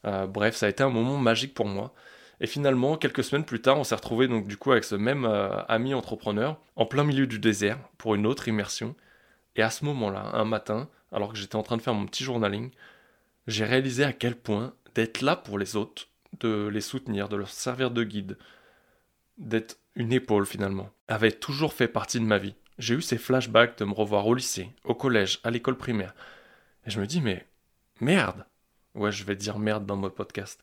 Euh, 0.06 0.26
bref, 0.26 0.54
ça 0.54 0.66
a 0.66 0.68
été 0.68 0.82
un 0.82 0.90
moment 0.90 1.18
magique 1.18 1.54
pour 1.54 1.66
moi. 1.66 1.94
Et 2.40 2.46
finalement, 2.46 2.96
quelques 2.96 3.24
semaines 3.24 3.44
plus 3.44 3.60
tard, 3.60 3.78
on 3.78 3.84
s'est 3.84 3.94
retrouvé 3.94 4.28
donc 4.28 4.46
du 4.46 4.56
coup 4.56 4.72
avec 4.72 4.84
ce 4.84 4.94
même 4.94 5.24
euh, 5.24 5.62
ami 5.66 5.94
entrepreneur 5.94 6.60
en 6.76 6.84
plein 6.86 7.04
milieu 7.04 7.26
du 7.26 7.38
désert 7.38 7.78
pour 7.98 8.14
une 8.14 8.26
autre 8.26 8.48
immersion. 8.48 8.94
Et 9.56 9.62
à 9.62 9.70
ce 9.70 9.84
moment-là, 9.84 10.30
un 10.34 10.44
matin, 10.44 10.88
alors 11.12 11.32
que 11.32 11.38
j'étais 11.38 11.56
en 11.56 11.62
train 11.62 11.76
de 11.76 11.82
faire 11.82 11.94
mon 11.94 12.06
petit 12.06 12.24
journaling, 12.24 12.70
j'ai 13.46 13.64
réalisé 13.64 14.04
à 14.04 14.12
quel 14.12 14.36
point 14.36 14.74
d'être 14.94 15.22
là 15.22 15.36
pour 15.36 15.58
les 15.58 15.76
autres, 15.76 16.08
de 16.40 16.68
les 16.68 16.80
soutenir, 16.80 17.28
de 17.28 17.36
leur 17.36 17.50
servir 17.50 17.90
de 17.90 18.04
guide, 18.04 18.36
d'être 19.38 19.78
une 19.94 20.12
épaule 20.12 20.46
finalement, 20.46 20.90
avait 21.08 21.32
toujours 21.32 21.72
fait 21.72 21.88
partie 21.88 22.20
de 22.20 22.24
ma 22.24 22.38
vie 22.38 22.54
j'ai 22.78 22.94
eu 22.94 23.02
ces 23.02 23.18
flashbacks 23.18 23.78
de 23.78 23.84
me 23.84 23.92
revoir 23.92 24.26
au 24.26 24.34
lycée, 24.34 24.70
au 24.84 24.94
collège, 24.94 25.40
à 25.44 25.50
l'école 25.50 25.76
primaire. 25.76 26.14
Et 26.86 26.90
je 26.90 27.00
me 27.00 27.06
dis, 27.06 27.20
mais 27.20 27.46
merde. 28.00 28.44
Ouais, 28.94 29.12
je 29.12 29.24
vais 29.24 29.36
dire 29.36 29.58
merde 29.58 29.86
dans 29.86 29.96
mon 29.96 30.10
podcast. 30.10 30.62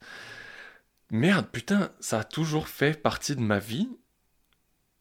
Merde, 1.09 1.47
putain, 1.51 1.91
ça 1.99 2.19
a 2.19 2.23
toujours 2.23 2.67
fait 2.67 3.01
partie 3.01 3.35
de 3.35 3.41
ma 3.41 3.59
vie. 3.59 3.89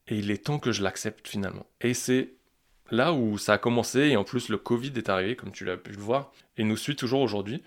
Et 0.09 0.19
il 0.19 0.31
est 0.31 0.45
temps 0.45 0.59
que 0.59 0.73
je 0.73 0.83
l'accepte 0.83 1.29
finalement. 1.29 1.67
Et 1.81 1.95
c'est 1.95 2.35
là 2.91 3.13
où 3.13 3.39
ça 3.39 3.55
a 3.55 3.59
commencé. 3.59 4.01
Et 4.01 4.17
en 4.17 4.25
plus, 4.25 4.49
le 4.49 4.59
Covid 4.59 4.93
est 4.97 5.09
arrivé, 5.09 5.37
comme 5.37 5.53
tu 5.53 5.65
l'as 5.65 5.77
pu 5.77 5.93
le 5.93 5.99
voir. 6.01 6.33
Et 6.57 6.65
nous 6.65 6.77
suit 6.77 6.97
toujours 6.97 7.21
aujourd'hui. 7.21 7.63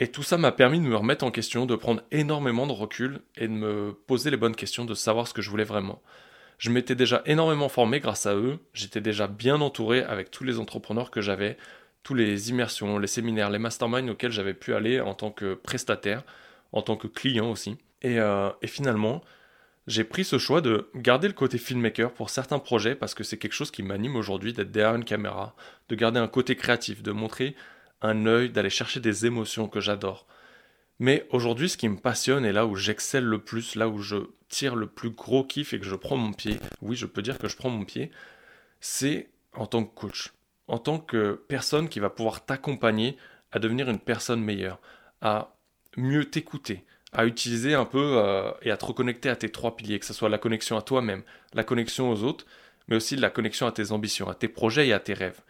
Et 0.00 0.08
tout 0.08 0.22
ça 0.22 0.38
m'a 0.38 0.52
permis 0.52 0.80
de 0.80 0.84
me 0.84 0.96
remettre 0.96 1.24
en 1.24 1.30
question, 1.30 1.66
de 1.66 1.76
prendre 1.76 2.02
énormément 2.10 2.66
de 2.66 2.72
recul 2.72 3.20
et 3.36 3.48
de 3.48 3.52
me 3.52 3.92
poser 3.92 4.30
les 4.30 4.36
bonnes 4.36 4.54
questions, 4.54 4.84
de 4.84 4.94
savoir 4.94 5.26
ce 5.26 5.34
que 5.34 5.42
je 5.42 5.50
voulais 5.50 5.64
vraiment. 5.64 6.02
Je 6.58 6.70
m'étais 6.70 6.96
déjà 6.96 7.22
énormément 7.24 7.68
formé 7.68 8.00
grâce 8.00 8.26
à 8.26 8.34
eux, 8.34 8.58
j'étais 8.74 9.00
déjà 9.00 9.28
bien 9.28 9.60
entouré 9.60 10.02
avec 10.02 10.30
tous 10.30 10.44
les 10.44 10.58
entrepreneurs 10.58 11.10
que 11.10 11.20
j'avais, 11.20 11.56
tous 12.02 12.14
les 12.14 12.50
immersions, 12.50 12.98
les 12.98 13.06
séminaires, 13.06 13.50
les 13.50 13.58
masterminds 13.58 14.10
auxquels 14.10 14.32
j'avais 14.32 14.54
pu 14.54 14.74
aller 14.74 15.00
en 15.00 15.14
tant 15.14 15.30
que 15.30 15.54
prestataire, 15.54 16.24
en 16.72 16.82
tant 16.82 16.96
que 16.96 17.06
client 17.06 17.50
aussi. 17.50 17.76
Et, 18.02 18.18
euh, 18.18 18.50
et 18.60 18.66
finalement, 18.66 19.22
j'ai 19.86 20.04
pris 20.04 20.24
ce 20.24 20.38
choix 20.38 20.60
de 20.60 20.90
garder 20.94 21.28
le 21.28 21.34
côté 21.34 21.58
filmmaker 21.58 22.12
pour 22.12 22.28
certains 22.28 22.58
projets 22.58 22.94
parce 22.94 23.14
que 23.14 23.24
c'est 23.24 23.38
quelque 23.38 23.54
chose 23.54 23.70
qui 23.70 23.82
m'anime 23.82 24.16
aujourd'hui 24.16 24.52
d'être 24.52 24.70
derrière 24.70 24.96
une 24.96 25.04
caméra, 25.04 25.54
de 25.88 25.94
garder 25.94 26.20
un 26.20 26.28
côté 26.28 26.56
créatif, 26.56 27.02
de 27.02 27.12
montrer 27.12 27.56
un 28.02 28.26
œil, 28.26 28.50
d'aller 28.50 28.70
chercher 28.70 29.00
des 29.00 29.26
émotions 29.26 29.68
que 29.68 29.80
j'adore. 29.80 30.26
Mais 30.98 31.26
aujourd'hui, 31.30 31.68
ce 31.68 31.76
qui 31.76 31.88
me 31.88 31.96
passionne 31.96 32.44
et 32.44 32.52
là 32.52 32.66
où 32.66 32.74
j'excelle 32.74 33.24
le 33.24 33.38
plus, 33.38 33.76
là 33.76 33.88
où 33.88 33.98
je 33.98 34.16
tire 34.48 34.74
le 34.74 34.86
plus 34.86 35.10
gros 35.10 35.44
kiff 35.44 35.72
et 35.72 35.78
que 35.78 35.86
je 35.86 35.94
prends 35.94 36.16
mon 36.16 36.32
pied, 36.32 36.58
oui, 36.82 36.96
je 36.96 37.06
peux 37.06 37.22
dire 37.22 37.38
que 37.38 37.48
je 37.48 37.56
prends 37.56 37.70
mon 37.70 37.84
pied, 37.84 38.10
c'est 38.80 39.28
en 39.52 39.66
tant 39.66 39.84
que 39.84 39.94
coach, 39.94 40.32
en 40.66 40.78
tant 40.78 40.98
que 40.98 41.40
personne 41.48 41.88
qui 41.88 42.00
va 42.00 42.10
pouvoir 42.10 42.44
t'accompagner 42.44 43.16
à 43.52 43.58
devenir 43.58 43.88
une 43.88 44.00
personne 44.00 44.42
meilleure, 44.42 44.80
à 45.20 45.56
mieux 45.96 46.24
t'écouter, 46.24 46.84
à 47.12 47.26
utiliser 47.26 47.74
un 47.74 47.84
peu 47.84 48.18
euh, 48.18 48.50
et 48.62 48.70
à 48.70 48.76
te 48.76 48.84
reconnecter 48.84 49.28
à 49.28 49.36
tes 49.36 49.50
trois 49.50 49.76
piliers, 49.76 49.98
que 50.00 50.06
ce 50.06 50.12
soit 50.12 50.28
la 50.28 50.38
connexion 50.38 50.76
à 50.76 50.82
toi-même, 50.82 51.22
la 51.54 51.64
connexion 51.64 52.10
aux 52.10 52.24
autres, 52.24 52.44
mais 52.88 52.96
aussi 52.96 53.16
la 53.16 53.30
connexion 53.30 53.66
à 53.66 53.72
tes 53.72 53.92
ambitions, 53.92 54.28
à 54.28 54.34
tes 54.34 54.48
projets 54.48 54.88
et 54.88 54.92
à 54.92 55.00
tes 55.00 55.14
rêves. 55.14 55.40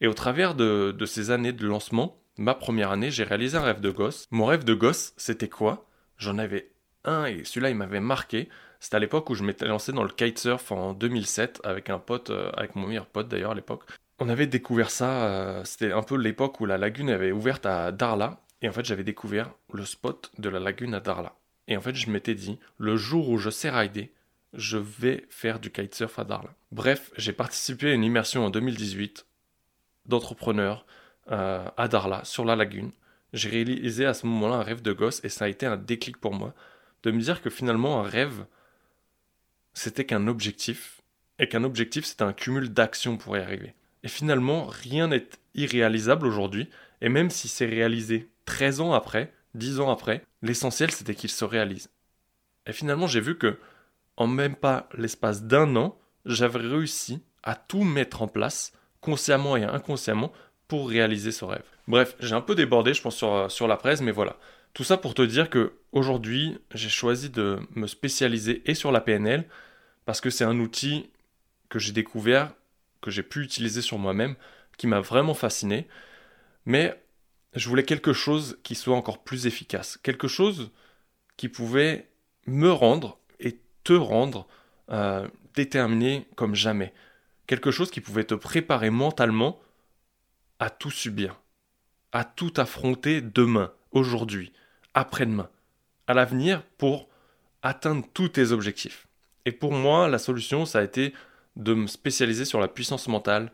Et 0.00 0.06
au 0.06 0.14
travers 0.14 0.54
de, 0.54 0.94
de 0.96 1.06
ces 1.06 1.30
années 1.30 1.52
de 1.52 1.66
lancement, 1.66 2.18
ma 2.36 2.54
première 2.54 2.90
année, 2.90 3.10
j'ai 3.10 3.24
réalisé 3.24 3.56
un 3.56 3.62
rêve 3.62 3.80
de 3.80 3.90
gosse. 3.90 4.26
Mon 4.30 4.46
rêve 4.46 4.64
de 4.64 4.74
gosse, 4.74 5.12
c'était 5.16 5.48
quoi? 5.48 5.88
J'en 6.18 6.38
avais 6.38 6.70
un 7.04 7.24
et 7.26 7.44
celui-là, 7.44 7.70
il 7.70 7.76
m'avait 7.76 8.00
marqué. 8.00 8.48
C'était 8.80 8.96
à 8.96 9.00
l'époque 9.00 9.30
où 9.30 9.34
je 9.34 9.42
m'étais 9.42 9.66
lancé 9.66 9.92
dans 9.92 10.02
le 10.02 10.10
kitesurf 10.10 10.70
en 10.72 10.92
2007 10.92 11.60
avec 11.64 11.90
un 11.90 11.98
pote, 11.98 12.30
euh, 12.30 12.50
avec 12.56 12.76
mon 12.76 12.86
meilleur 12.86 13.06
pote 13.06 13.28
d'ailleurs 13.28 13.52
à 13.52 13.54
l'époque. 13.54 13.84
On 14.18 14.28
avait 14.28 14.46
découvert 14.46 14.90
ça, 14.90 15.26
euh, 15.26 15.64
c'était 15.64 15.92
un 15.92 16.02
peu 16.02 16.16
l'époque 16.16 16.60
où 16.60 16.66
la 16.66 16.78
lagune 16.78 17.10
avait 17.10 17.32
ouverte 17.32 17.66
à 17.66 17.92
Darla. 17.92 18.40
Et 18.62 18.68
en 18.68 18.72
fait, 18.72 18.84
j'avais 18.84 19.04
découvert 19.04 19.50
le 19.72 19.84
spot 19.84 20.30
de 20.38 20.48
la 20.48 20.58
lagune 20.58 20.94
à 20.94 21.00
Darla. 21.00 21.34
Et 21.68 21.76
en 21.76 21.80
fait, 21.80 21.94
je 21.94 22.10
m'étais 22.10 22.34
dit, 22.34 22.58
le 22.78 22.96
jour 22.96 23.28
où 23.28 23.38
je 23.38 23.50
sais 23.50 23.70
rider, 23.70 24.12
je 24.54 24.78
vais 24.78 25.26
faire 25.28 25.60
du 25.60 25.70
kitesurf 25.70 26.18
à 26.18 26.24
Darla. 26.24 26.50
Bref, 26.72 27.10
j'ai 27.16 27.32
participé 27.32 27.90
à 27.90 27.94
une 27.94 28.04
immersion 28.04 28.46
en 28.46 28.50
2018 28.50 29.26
d'entrepreneurs 30.06 30.86
euh, 31.30 31.64
à 31.76 31.88
Darla, 31.88 32.24
sur 32.24 32.44
la 32.44 32.56
lagune. 32.56 32.90
J'ai 33.32 33.48
réalisé 33.48 34.06
à 34.06 34.14
ce 34.14 34.26
moment-là 34.26 34.56
un 34.56 34.62
rêve 34.62 34.82
de 34.82 34.92
gosse 34.92 35.20
et 35.24 35.28
ça 35.28 35.46
a 35.46 35.48
été 35.48 35.66
un 35.66 35.76
déclic 35.76 36.16
pour 36.16 36.32
moi 36.32 36.54
de 37.02 37.10
me 37.10 37.20
dire 37.20 37.42
que 37.42 37.50
finalement 37.50 38.00
un 38.00 38.08
rêve, 38.08 38.46
c'était 39.74 40.04
qu'un 40.04 40.26
objectif 40.26 41.02
et 41.38 41.48
qu'un 41.48 41.64
objectif, 41.64 42.04
c'était 42.04 42.22
un 42.22 42.32
cumul 42.32 42.72
d'actions 42.72 43.16
pour 43.16 43.36
y 43.36 43.40
arriver. 43.40 43.74
Et 44.02 44.08
finalement, 44.08 44.66
rien 44.66 45.08
n'est 45.08 45.28
irréalisable 45.54 46.26
aujourd'hui 46.26 46.68
et 47.00 47.08
même 47.08 47.30
si 47.30 47.48
c'est 47.48 47.66
réalisé 47.66 48.28
13 48.46 48.80
ans 48.80 48.92
après, 48.92 49.32
10 49.54 49.80
ans 49.80 49.90
après, 49.90 50.22
l'essentiel 50.42 50.90
c'était 50.90 51.14
qu'il 51.14 51.30
se 51.30 51.44
réalise. 51.44 51.90
Et 52.66 52.72
finalement, 52.72 53.06
j'ai 53.06 53.20
vu 53.20 53.36
que 53.36 53.58
en 54.16 54.26
même 54.26 54.56
pas 54.56 54.88
l'espace 54.96 55.42
d'un 55.42 55.76
an, 55.76 55.98
j'avais 56.24 56.58
réussi 56.58 57.22
à 57.42 57.54
tout 57.54 57.84
mettre 57.84 58.22
en 58.22 58.28
place, 58.28 58.72
consciemment 59.00 59.56
et 59.56 59.64
inconsciemment, 59.64 60.32
pour 60.68 60.88
réaliser 60.88 61.32
ce 61.32 61.44
rêve. 61.44 61.64
Bref, 61.88 62.16
j'ai 62.20 62.34
un 62.34 62.40
peu 62.40 62.54
débordé, 62.54 62.94
je 62.94 63.02
pense, 63.02 63.16
sur, 63.16 63.32
euh, 63.32 63.48
sur 63.48 63.68
la 63.68 63.76
presse, 63.76 64.00
mais 64.00 64.12
voilà. 64.12 64.36
Tout 64.74 64.84
ça 64.84 64.96
pour 64.96 65.14
te 65.14 65.22
dire 65.22 65.48
que 65.48 65.74
aujourd'hui, 65.92 66.58
j'ai 66.74 66.88
choisi 66.88 67.30
de 67.30 67.58
me 67.74 67.86
spécialiser 67.86 68.62
et 68.66 68.74
sur 68.74 68.92
la 68.92 69.00
PNL 69.00 69.46
parce 70.04 70.20
que 70.20 70.30
c'est 70.30 70.44
un 70.44 70.58
outil 70.60 71.08
que 71.68 71.78
j'ai 71.78 71.92
découvert, 71.92 72.52
que 73.00 73.10
j'ai 73.10 73.22
pu 73.22 73.42
utiliser 73.42 73.82
sur 73.82 73.98
moi-même, 73.98 74.36
qui 74.76 74.86
m'a 74.86 75.00
vraiment 75.00 75.34
fasciné. 75.34 75.86
Mais 76.66 77.00
je 77.54 77.68
voulais 77.68 77.84
quelque 77.84 78.12
chose 78.12 78.58
qui 78.62 78.74
soit 78.74 78.96
encore 78.96 79.22
plus 79.22 79.46
efficace, 79.46 79.98
quelque 80.02 80.28
chose 80.28 80.70
qui 81.36 81.48
pouvait 81.48 82.08
me 82.46 82.70
rendre 82.70 83.18
et 83.40 83.60
te 83.82 83.92
rendre 83.92 84.46
euh, 84.90 85.26
déterminé 85.54 86.28
comme 86.36 86.54
jamais, 86.54 86.92
quelque 87.46 87.70
chose 87.70 87.90
qui 87.90 88.00
pouvait 88.00 88.24
te 88.24 88.34
préparer 88.34 88.90
mentalement 88.90 89.58
à 90.58 90.70
tout 90.70 90.90
subir, 90.90 91.40
à 92.12 92.24
tout 92.24 92.52
affronter 92.56 93.20
demain, 93.20 93.72
aujourd'hui, 93.92 94.52
après-demain, 94.94 95.48
à 96.06 96.14
l'avenir 96.14 96.62
pour 96.78 97.08
atteindre 97.62 98.04
tous 98.14 98.28
tes 98.28 98.52
objectifs. 98.52 99.06
Et 99.44 99.52
pour 99.52 99.72
moi, 99.72 100.08
la 100.08 100.18
solution, 100.18 100.64
ça 100.66 100.80
a 100.80 100.82
été 100.82 101.12
de 101.56 101.74
me 101.74 101.86
spécialiser 101.86 102.44
sur 102.44 102.60
la 102.60 102.68
puissance 102.68 103.08
mentale, 103.08 103.50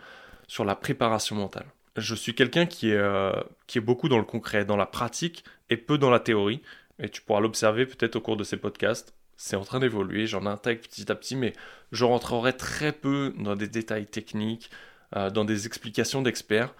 sur 0.47 0.64
la 0.64 0.75
préparation 0.75 1.37
mentale. 1.37 1.66
Je 1.97 2.14
suis 2.14 2.35
quelqu'un 2.35 2.66
qui, 2.66 2.90
est, 2.90 2.97
euh, 2.97 3.32
qui 3.66 3.78
est 3.78 3.82
beaucoup 3.82 4.09
dans 4.09 4.18
le 4.18 4.25
concret, 4.25 4.64
dans 4.64 4.76
la 4.76 4.87
pratique 4.87 5.44
et 5.71 5.76
peu 5.76 5.99
dans 5.99 6.11
la 6.11 6.21
théorie. 6.21 6.62
Et 6.99 7.09
tu 7.09 7.21
pourras 7.21 7.40
l'observer 7.40 7.87
peut-être 7.87 8.16
au 8.16 8.21
cours 8.21 8.37
de 8.37 8.44
ces 8.44 8.56
podcasts. 8.56 9.14
C'est 9.37 9.56
en 9.56 9.64
train 9.64 9.80
d'évoluer, 9.80 10.26
j'en 10.26 10.47
intègre 10.47 10.82
petit 10.82 11.11
à 11.11 11.14
petit, 11.14 11.37
mais 11.37 11.52
je 11.90 12.04
rentrerai 12.04 12.56
très 12.56 12.92
peu 12.92 13.35
dans 13.38 13.56
des 13.56 13.66
détails 13.66 14.06
techniques, 14.06 14.71
euh, 15.16 15.31
dans 15.31 15.45
des 15.45 15.66
explications 15.66 16.23
d'experts, 16.23 16.75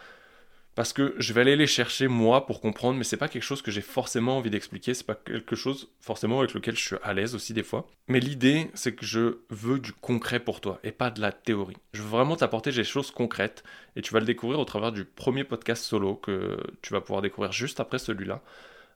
parce 0.75 0.95
que 0.95 1.15
je 1.19 1.33
vais 1.35 1.43
aller 1.43 1.57
les 1.57 1.67
chercher 1.67 2.09
moi 2.09 2.47
pour 2.47 2.61
comprendre, 2.61 2.97
mais 2.97 3.05
c'est 3.05 3.19
pas 3.19 3.29
quelque 3.29 3.43
chose 3.43 3.61
que 3.61 3.71
j'ai 3.71 3.83
forcément 3.83 4.39
envie 4.39 4.49
d'expliquer, 4.49 4.95
c'est 4.95 5.07
pas 5.07 5.15
quelque 5.15 5.55
chose 5.55 5.91
forcément 6.01 6.39
avec 6.39 6.55
lequel 6.55 6.77
je 6.77 6.83
suis 6.83 6.97
à 7.03 7.13
l'aise 7.13 7.35
aussi 7.35 7.53
des 7.53 7.63
fois. 7.63 7.87
Mais 8.09 8.21
l'idée, 8.21 8.71
c'est 8.73 8.95
que 8.95 9.05
je 9.05 9.39
veux 9.51 9.79
du 9.79 9.93
concret 9.93 10.41
pour 10.41 10.63
toi 10.63 10.81
et 10.83 10.93
pas 10.93 11.11
de 11.11 11.21
la 11.21 11.31
théorie. 11.31 11.77
Je 11.93 12.01
veux 12.01 12.09
vraiment 12.09 12.37
t'apporter 12.37 12.73
des 12.73 12.85
choses 12.85 13.11
concrètes 13.11 13.65
et 13.97 14.03
tu 14.03 14.15
vas 14.15 14.21
le 14.21 14.27
découvrir 14.27 14.61
au 14.61 14.65
travers 14.65 14.93
du 14.93 15.05
premier 15.05 15.45
podcast 15.45 15.85
solo 15.85 16.15
que 16.15 16.57
tu 16.81 16.95
vas 16.95 17.03
pouvoir 17.03 17.21
découvrir 17.21 17.53
juste 17.53 17.79
après 17.79 17.99
celui-là. 17.99 18.41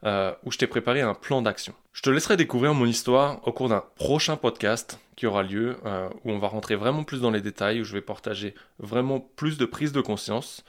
Euh, 0.05 0.33
où 0.45 0.53
je 0.53 0.59
t'ai 0.59 0.67
préparé 0.67 1.00
un 1.00 1.15
plan 1.15 1.41
d'action. 1.41 1.73
Je 1.93 2.03
te 2.03 2.11
laisserai 2.11 2.37
découvrir 2.37 2.75
mon 2.75 2.85
histoire 2.85 3.41
au 3.49 3.53
cours 3.53 3.71
d'un 3.71 3.83
prochain 3.97 4.37
podcast 4.37 5.00
qui 5.17 5.26
aura 5.26 5.43
lieu, 5.43 5.79
euh, 5.87 6.11
où 6.25 6.33
on 6.33 6.38
va 6.38 6.49
rentrer 6.49 6.76
vraiment 6.76 7.03
plus 7.03 7.23
dans 7.23 7.31
les 7.31 7.41
détails, 7.41 7.81
où 7.81 7.85
je 7.85 7.95
vais 7.95 8.03
partager 8.03 8.55
vraiment 8.79 9.21
plus 9.21 9.57
de 9.57 9.65
prise 9.65 9.93
de 9.93 10.03
conscience. 10.03 10.65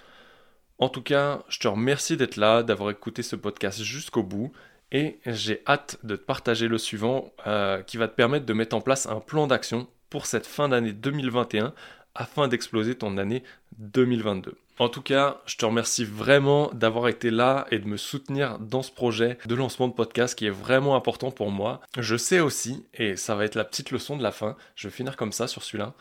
En 0.79 0.87
tout 0.87 1.01
cas, 1.01 1.43
je 1.49 1.59
te 1.59 1.67
remercie 1.67 2.15
d'être 2.15 2.37
là, 2.37 2.63
d'avoir 2.63 2.89
écouté 2.89 3.21
ce 3.21 3.35
podcast 3.35 3.83
jusqu'au 3.83 4.23
bout, 4.23 4.53
et 4.93 5.19
j'ai 5.25 5.61
hâte 5.67 5.99
de 6.03 6.15
te 6.15 6.23
partager 6.23 6.69
le 6.69 6.77
suivant 6.77 7.33
euh, 7.45 7.81
qui 7.83 7.97
va 7.97 8.07
te 8.07 8.15
permettre 8.15 8.45
de 8.45 8.53
mettre 8.53 8.77
en 8.77 8.81
place 8.81 9.07
un 9.07 9.19
plan 9.19 9.45
d'action 9.45 9.87
pour 10.09 10.25
cette 10.25 10.47
fin 10.47 10.69
d'année 10.69 10.93
2021 10.93 11.73
afin 12.17 12.47
d'exploser 12.47 12.95
ton 12.95 13.17
année 13.17 13.43
2022. 13.77 14.57
En 14.79 14.89
tout 14.89 15.01
cas, 15.01 15.41
je 15.45 15.55
te 15.55 15.65
remercie 15.65 16.05
vraiment 16.05 16.69
d'avoir 16.73 17.07
été 17.07 17.31
là 17.31 17.65
et 17.71 17.79
de 17.79 17.87
me 17.87 17.97
soutenir 17.97 18.59
dans 18.59 18.83
ce 18.83 18.91
projet 18.91 19.37
de 19.45 19.55
lancement 19.55 19.87
de 19.87 19.93
podcast 19.93 20.37
qui 20.37 20.45
est 20.45 20.51
vraiment 20.51 20.95
important 20.95 21.31
pour 21.31 21.49
moi. 21.49 21.81
Je 21.97 22.15
sais 22.15 22.39
aussi, 22.39 22.85
et 22.93 23.15
ça 23.15 23.35
va 23.35 23.45
être 23.45 23.55
la 23.55 23.63
petite 23.63 23.91
leçon 23.91 24.17
de 24.17 24.23
la 24.23 24.31
fin, 24.31 24.55
je 24.75 24.87
vais 24.87 24.93
finir 24.93 25.15
comme 25.15 25.31
ça 25.31 25.47
sur 25.47 25.63
celui-là, 25.63 25.93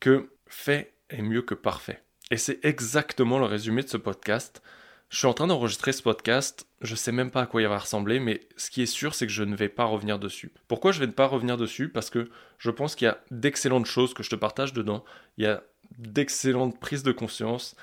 que 0.00 0.30
fait 0.46 0.92
est 1.08 1.22
mieux 1.22 1.42
que 1.42 1.54
parfait. 1.54 2.02
Et 2.30 2.36
c'est 2.36 2.64
exactement 2.64 3.38
le 3.38 3.46
résumé 3.46 3.82
de 3.82 3.88
ce 3.88 3.96
podcast. 3.96 4.62
Je 5.08 5.18
suis 5.18 5.26
en 5.26 5.34
train 5.34 5.46
d'enregistrer 5.46 5.92
ce 5.92 6.02
podcast, 6.02 6.66
je 6.80 6.94
sais 6.94 7.12
même 7.12 7.30
pas 7.30 7.42
à 7.42 7.46
quoi 7.46 7.60
il 7.62 7.68
va 7.68 7.78
ressembler, 7.78 8.20
mais 8.20 8.40
ce 8.56 8.70
qui 8.70 8.82
est 8.82 8.86
sûr, 8.86 9.14
c'est 9.14 9.26
que 9.26 9.32
je 9.32 9.42
ne 9.42 9.54
vais 9.54 9.68
pas 9.68 9.84
revenir 9.84 10.18
dessus. 10.18 10.52
Pourquoi 10.66 10.92
je 10.92 11.00
ne 11.00 11.06
vais 11.06 11.12
pas 11.12 11.26
revenir 11.26 11.56
dessus? 11.56 11.88
Parce 11.88 12.08
que 12.10 12.30
je 12.58 12.70
pense 12.70 12.94
qu'il 12.94 13.04
y 13.06 13.08
a 13.08 13.20
d'excellentes 13.30 13.86
choses 13.86 14.14
que 14.14 14.22
je 14.22 14.30
te 14.30 14.36
partage 14.36 14.72
dedans. 14.72 15.04
Il 15.36 15.44
y 15.44 15.46
a 15.46 15.62
d'excellentes 15.98 16.80
prises 16.80 17.02
de 17.02 17.12
conscience, 17.12 17.76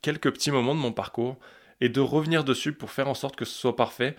quelques 0.00 0.32
petits 0.32 0.50
moments 0.50 0.74
de 0.74 0.80
mon 0.80 0.92
parcours 0.92 1.38
et 1.80 1.88
de 1.88 2.00
revenir 2.00 2.42
dessus 2.42 2.72
pour 2.72 2.90
faire 2.90 3.08
en 3.08 3.14
sorte 3.14 3.36
que 3.36 3.44
ce 3.44 3.54
soit 3.54 3.76
parfait, 3.76 4.16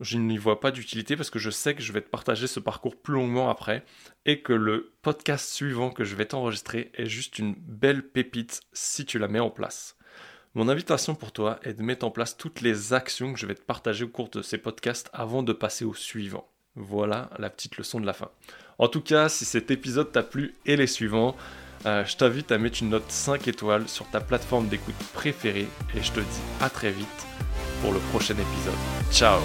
je 0.00 0.16
n'y 0.16 0.38
vois 0.38 0.60
pas 0.60 0.70
d'utilité 0.70 1.16
parce 1.16 1.30
que 1.30 1.38
je 1.38 1.50
sais 1.50 1.74
que 1.74 1.82
je 1.82 1.92
vais 1.92 2.00
te 2.00 2.08
partager 2.08 2.46
ce 2.46 2.60
parcours 2.60 2.96
plus 2.96 3.14
longuement 3.14 3.50
après 3.50 3.84
et 4.26 4.42
que 4.42 4.52
le 4.52 4.94
podcast 5.02 5.50
suivant 5.50 5.90
que 5.90 6.04
je 6.04 6.14
vais 6.14 6.26
t'enregistrer 6.26 6.92
est 6.94 7.06
juste 7.06 7.38
une 7.38 7.54
belle 7.54 8.08
pépite 8.08 8.60
si 8.72 9.04
tu 9.04 9.18
la 9.18 9.28
mets 9.28 9.40
en 9.40 9.50
place. 9.50 9.97
Mon 10.58 10.68
invitation 10.68 11.14
pour 11.14 11.30
toi 11.30 11.60
est 11.62 11.74
de 11.74 11.84
mettre 11.84 12.04
en 12.04 12.10
place 12.10 12.36
toutes 12.36 12.62
les 12.62 12.92
actions 12.92 13.32
que 13.32 13.38
je 13.38 13.46
vais 13.46 13.54
te 13.54 13.62
partager 13.62 14.02
au 14.02 14.08
cours 14.08 14.28
de 14.28 14.42
ces 14.42 14.58
podcasts 14.58 15.08
avant 15.12 15.44
de 15.44 15.52
passer 15.52 15.84
au 15.84 15.94
suivant. 15.94 16.48
Voilà 16.74 17.30
la 17.38 17.48
petite 17.48 17.76
leçon 17.76 18.00
de 18.00 18.06
la 18.06 18.12
fin. 18.12 18.28
En 18.80 18.88
tout 18.88 19.00
cas, 19.00 19.28
si 19.28 19.44
cet 19.44 19.70
épisode 19.70 20.10
t'a 20.10 20.24
plu 20.24 20.56
et 20.66 20.74
les 20.74 20.88
suivants, 20.88 21.36
euh, 21.86 22.04
je 22.04 22.16
t'invite 22.16 22.50
à 22.50 22.58
mettre 22.58 22.82
une 22.82 22.88
note 22.88 23.08
5 23.08 23.46
étoiles 23.46 23.88
sur 23.88 24.10
ta 24.10 24.20
plateforme 24.20 24.66
d'écoute 24.66 24.96
préférée 25.12 25.68
et 25.94 26.02
je 26.02 26.10
te 26.10 26.18
dis 26.18 26.40
à 26.60 26.68
très 26.68 26.90
vite 26.90 27.26
pour 27.80 27.92
le 27.92 28.00
prochain 28.10 28.34
épisode. 28.34 29.12
Ciao 29.12 29.38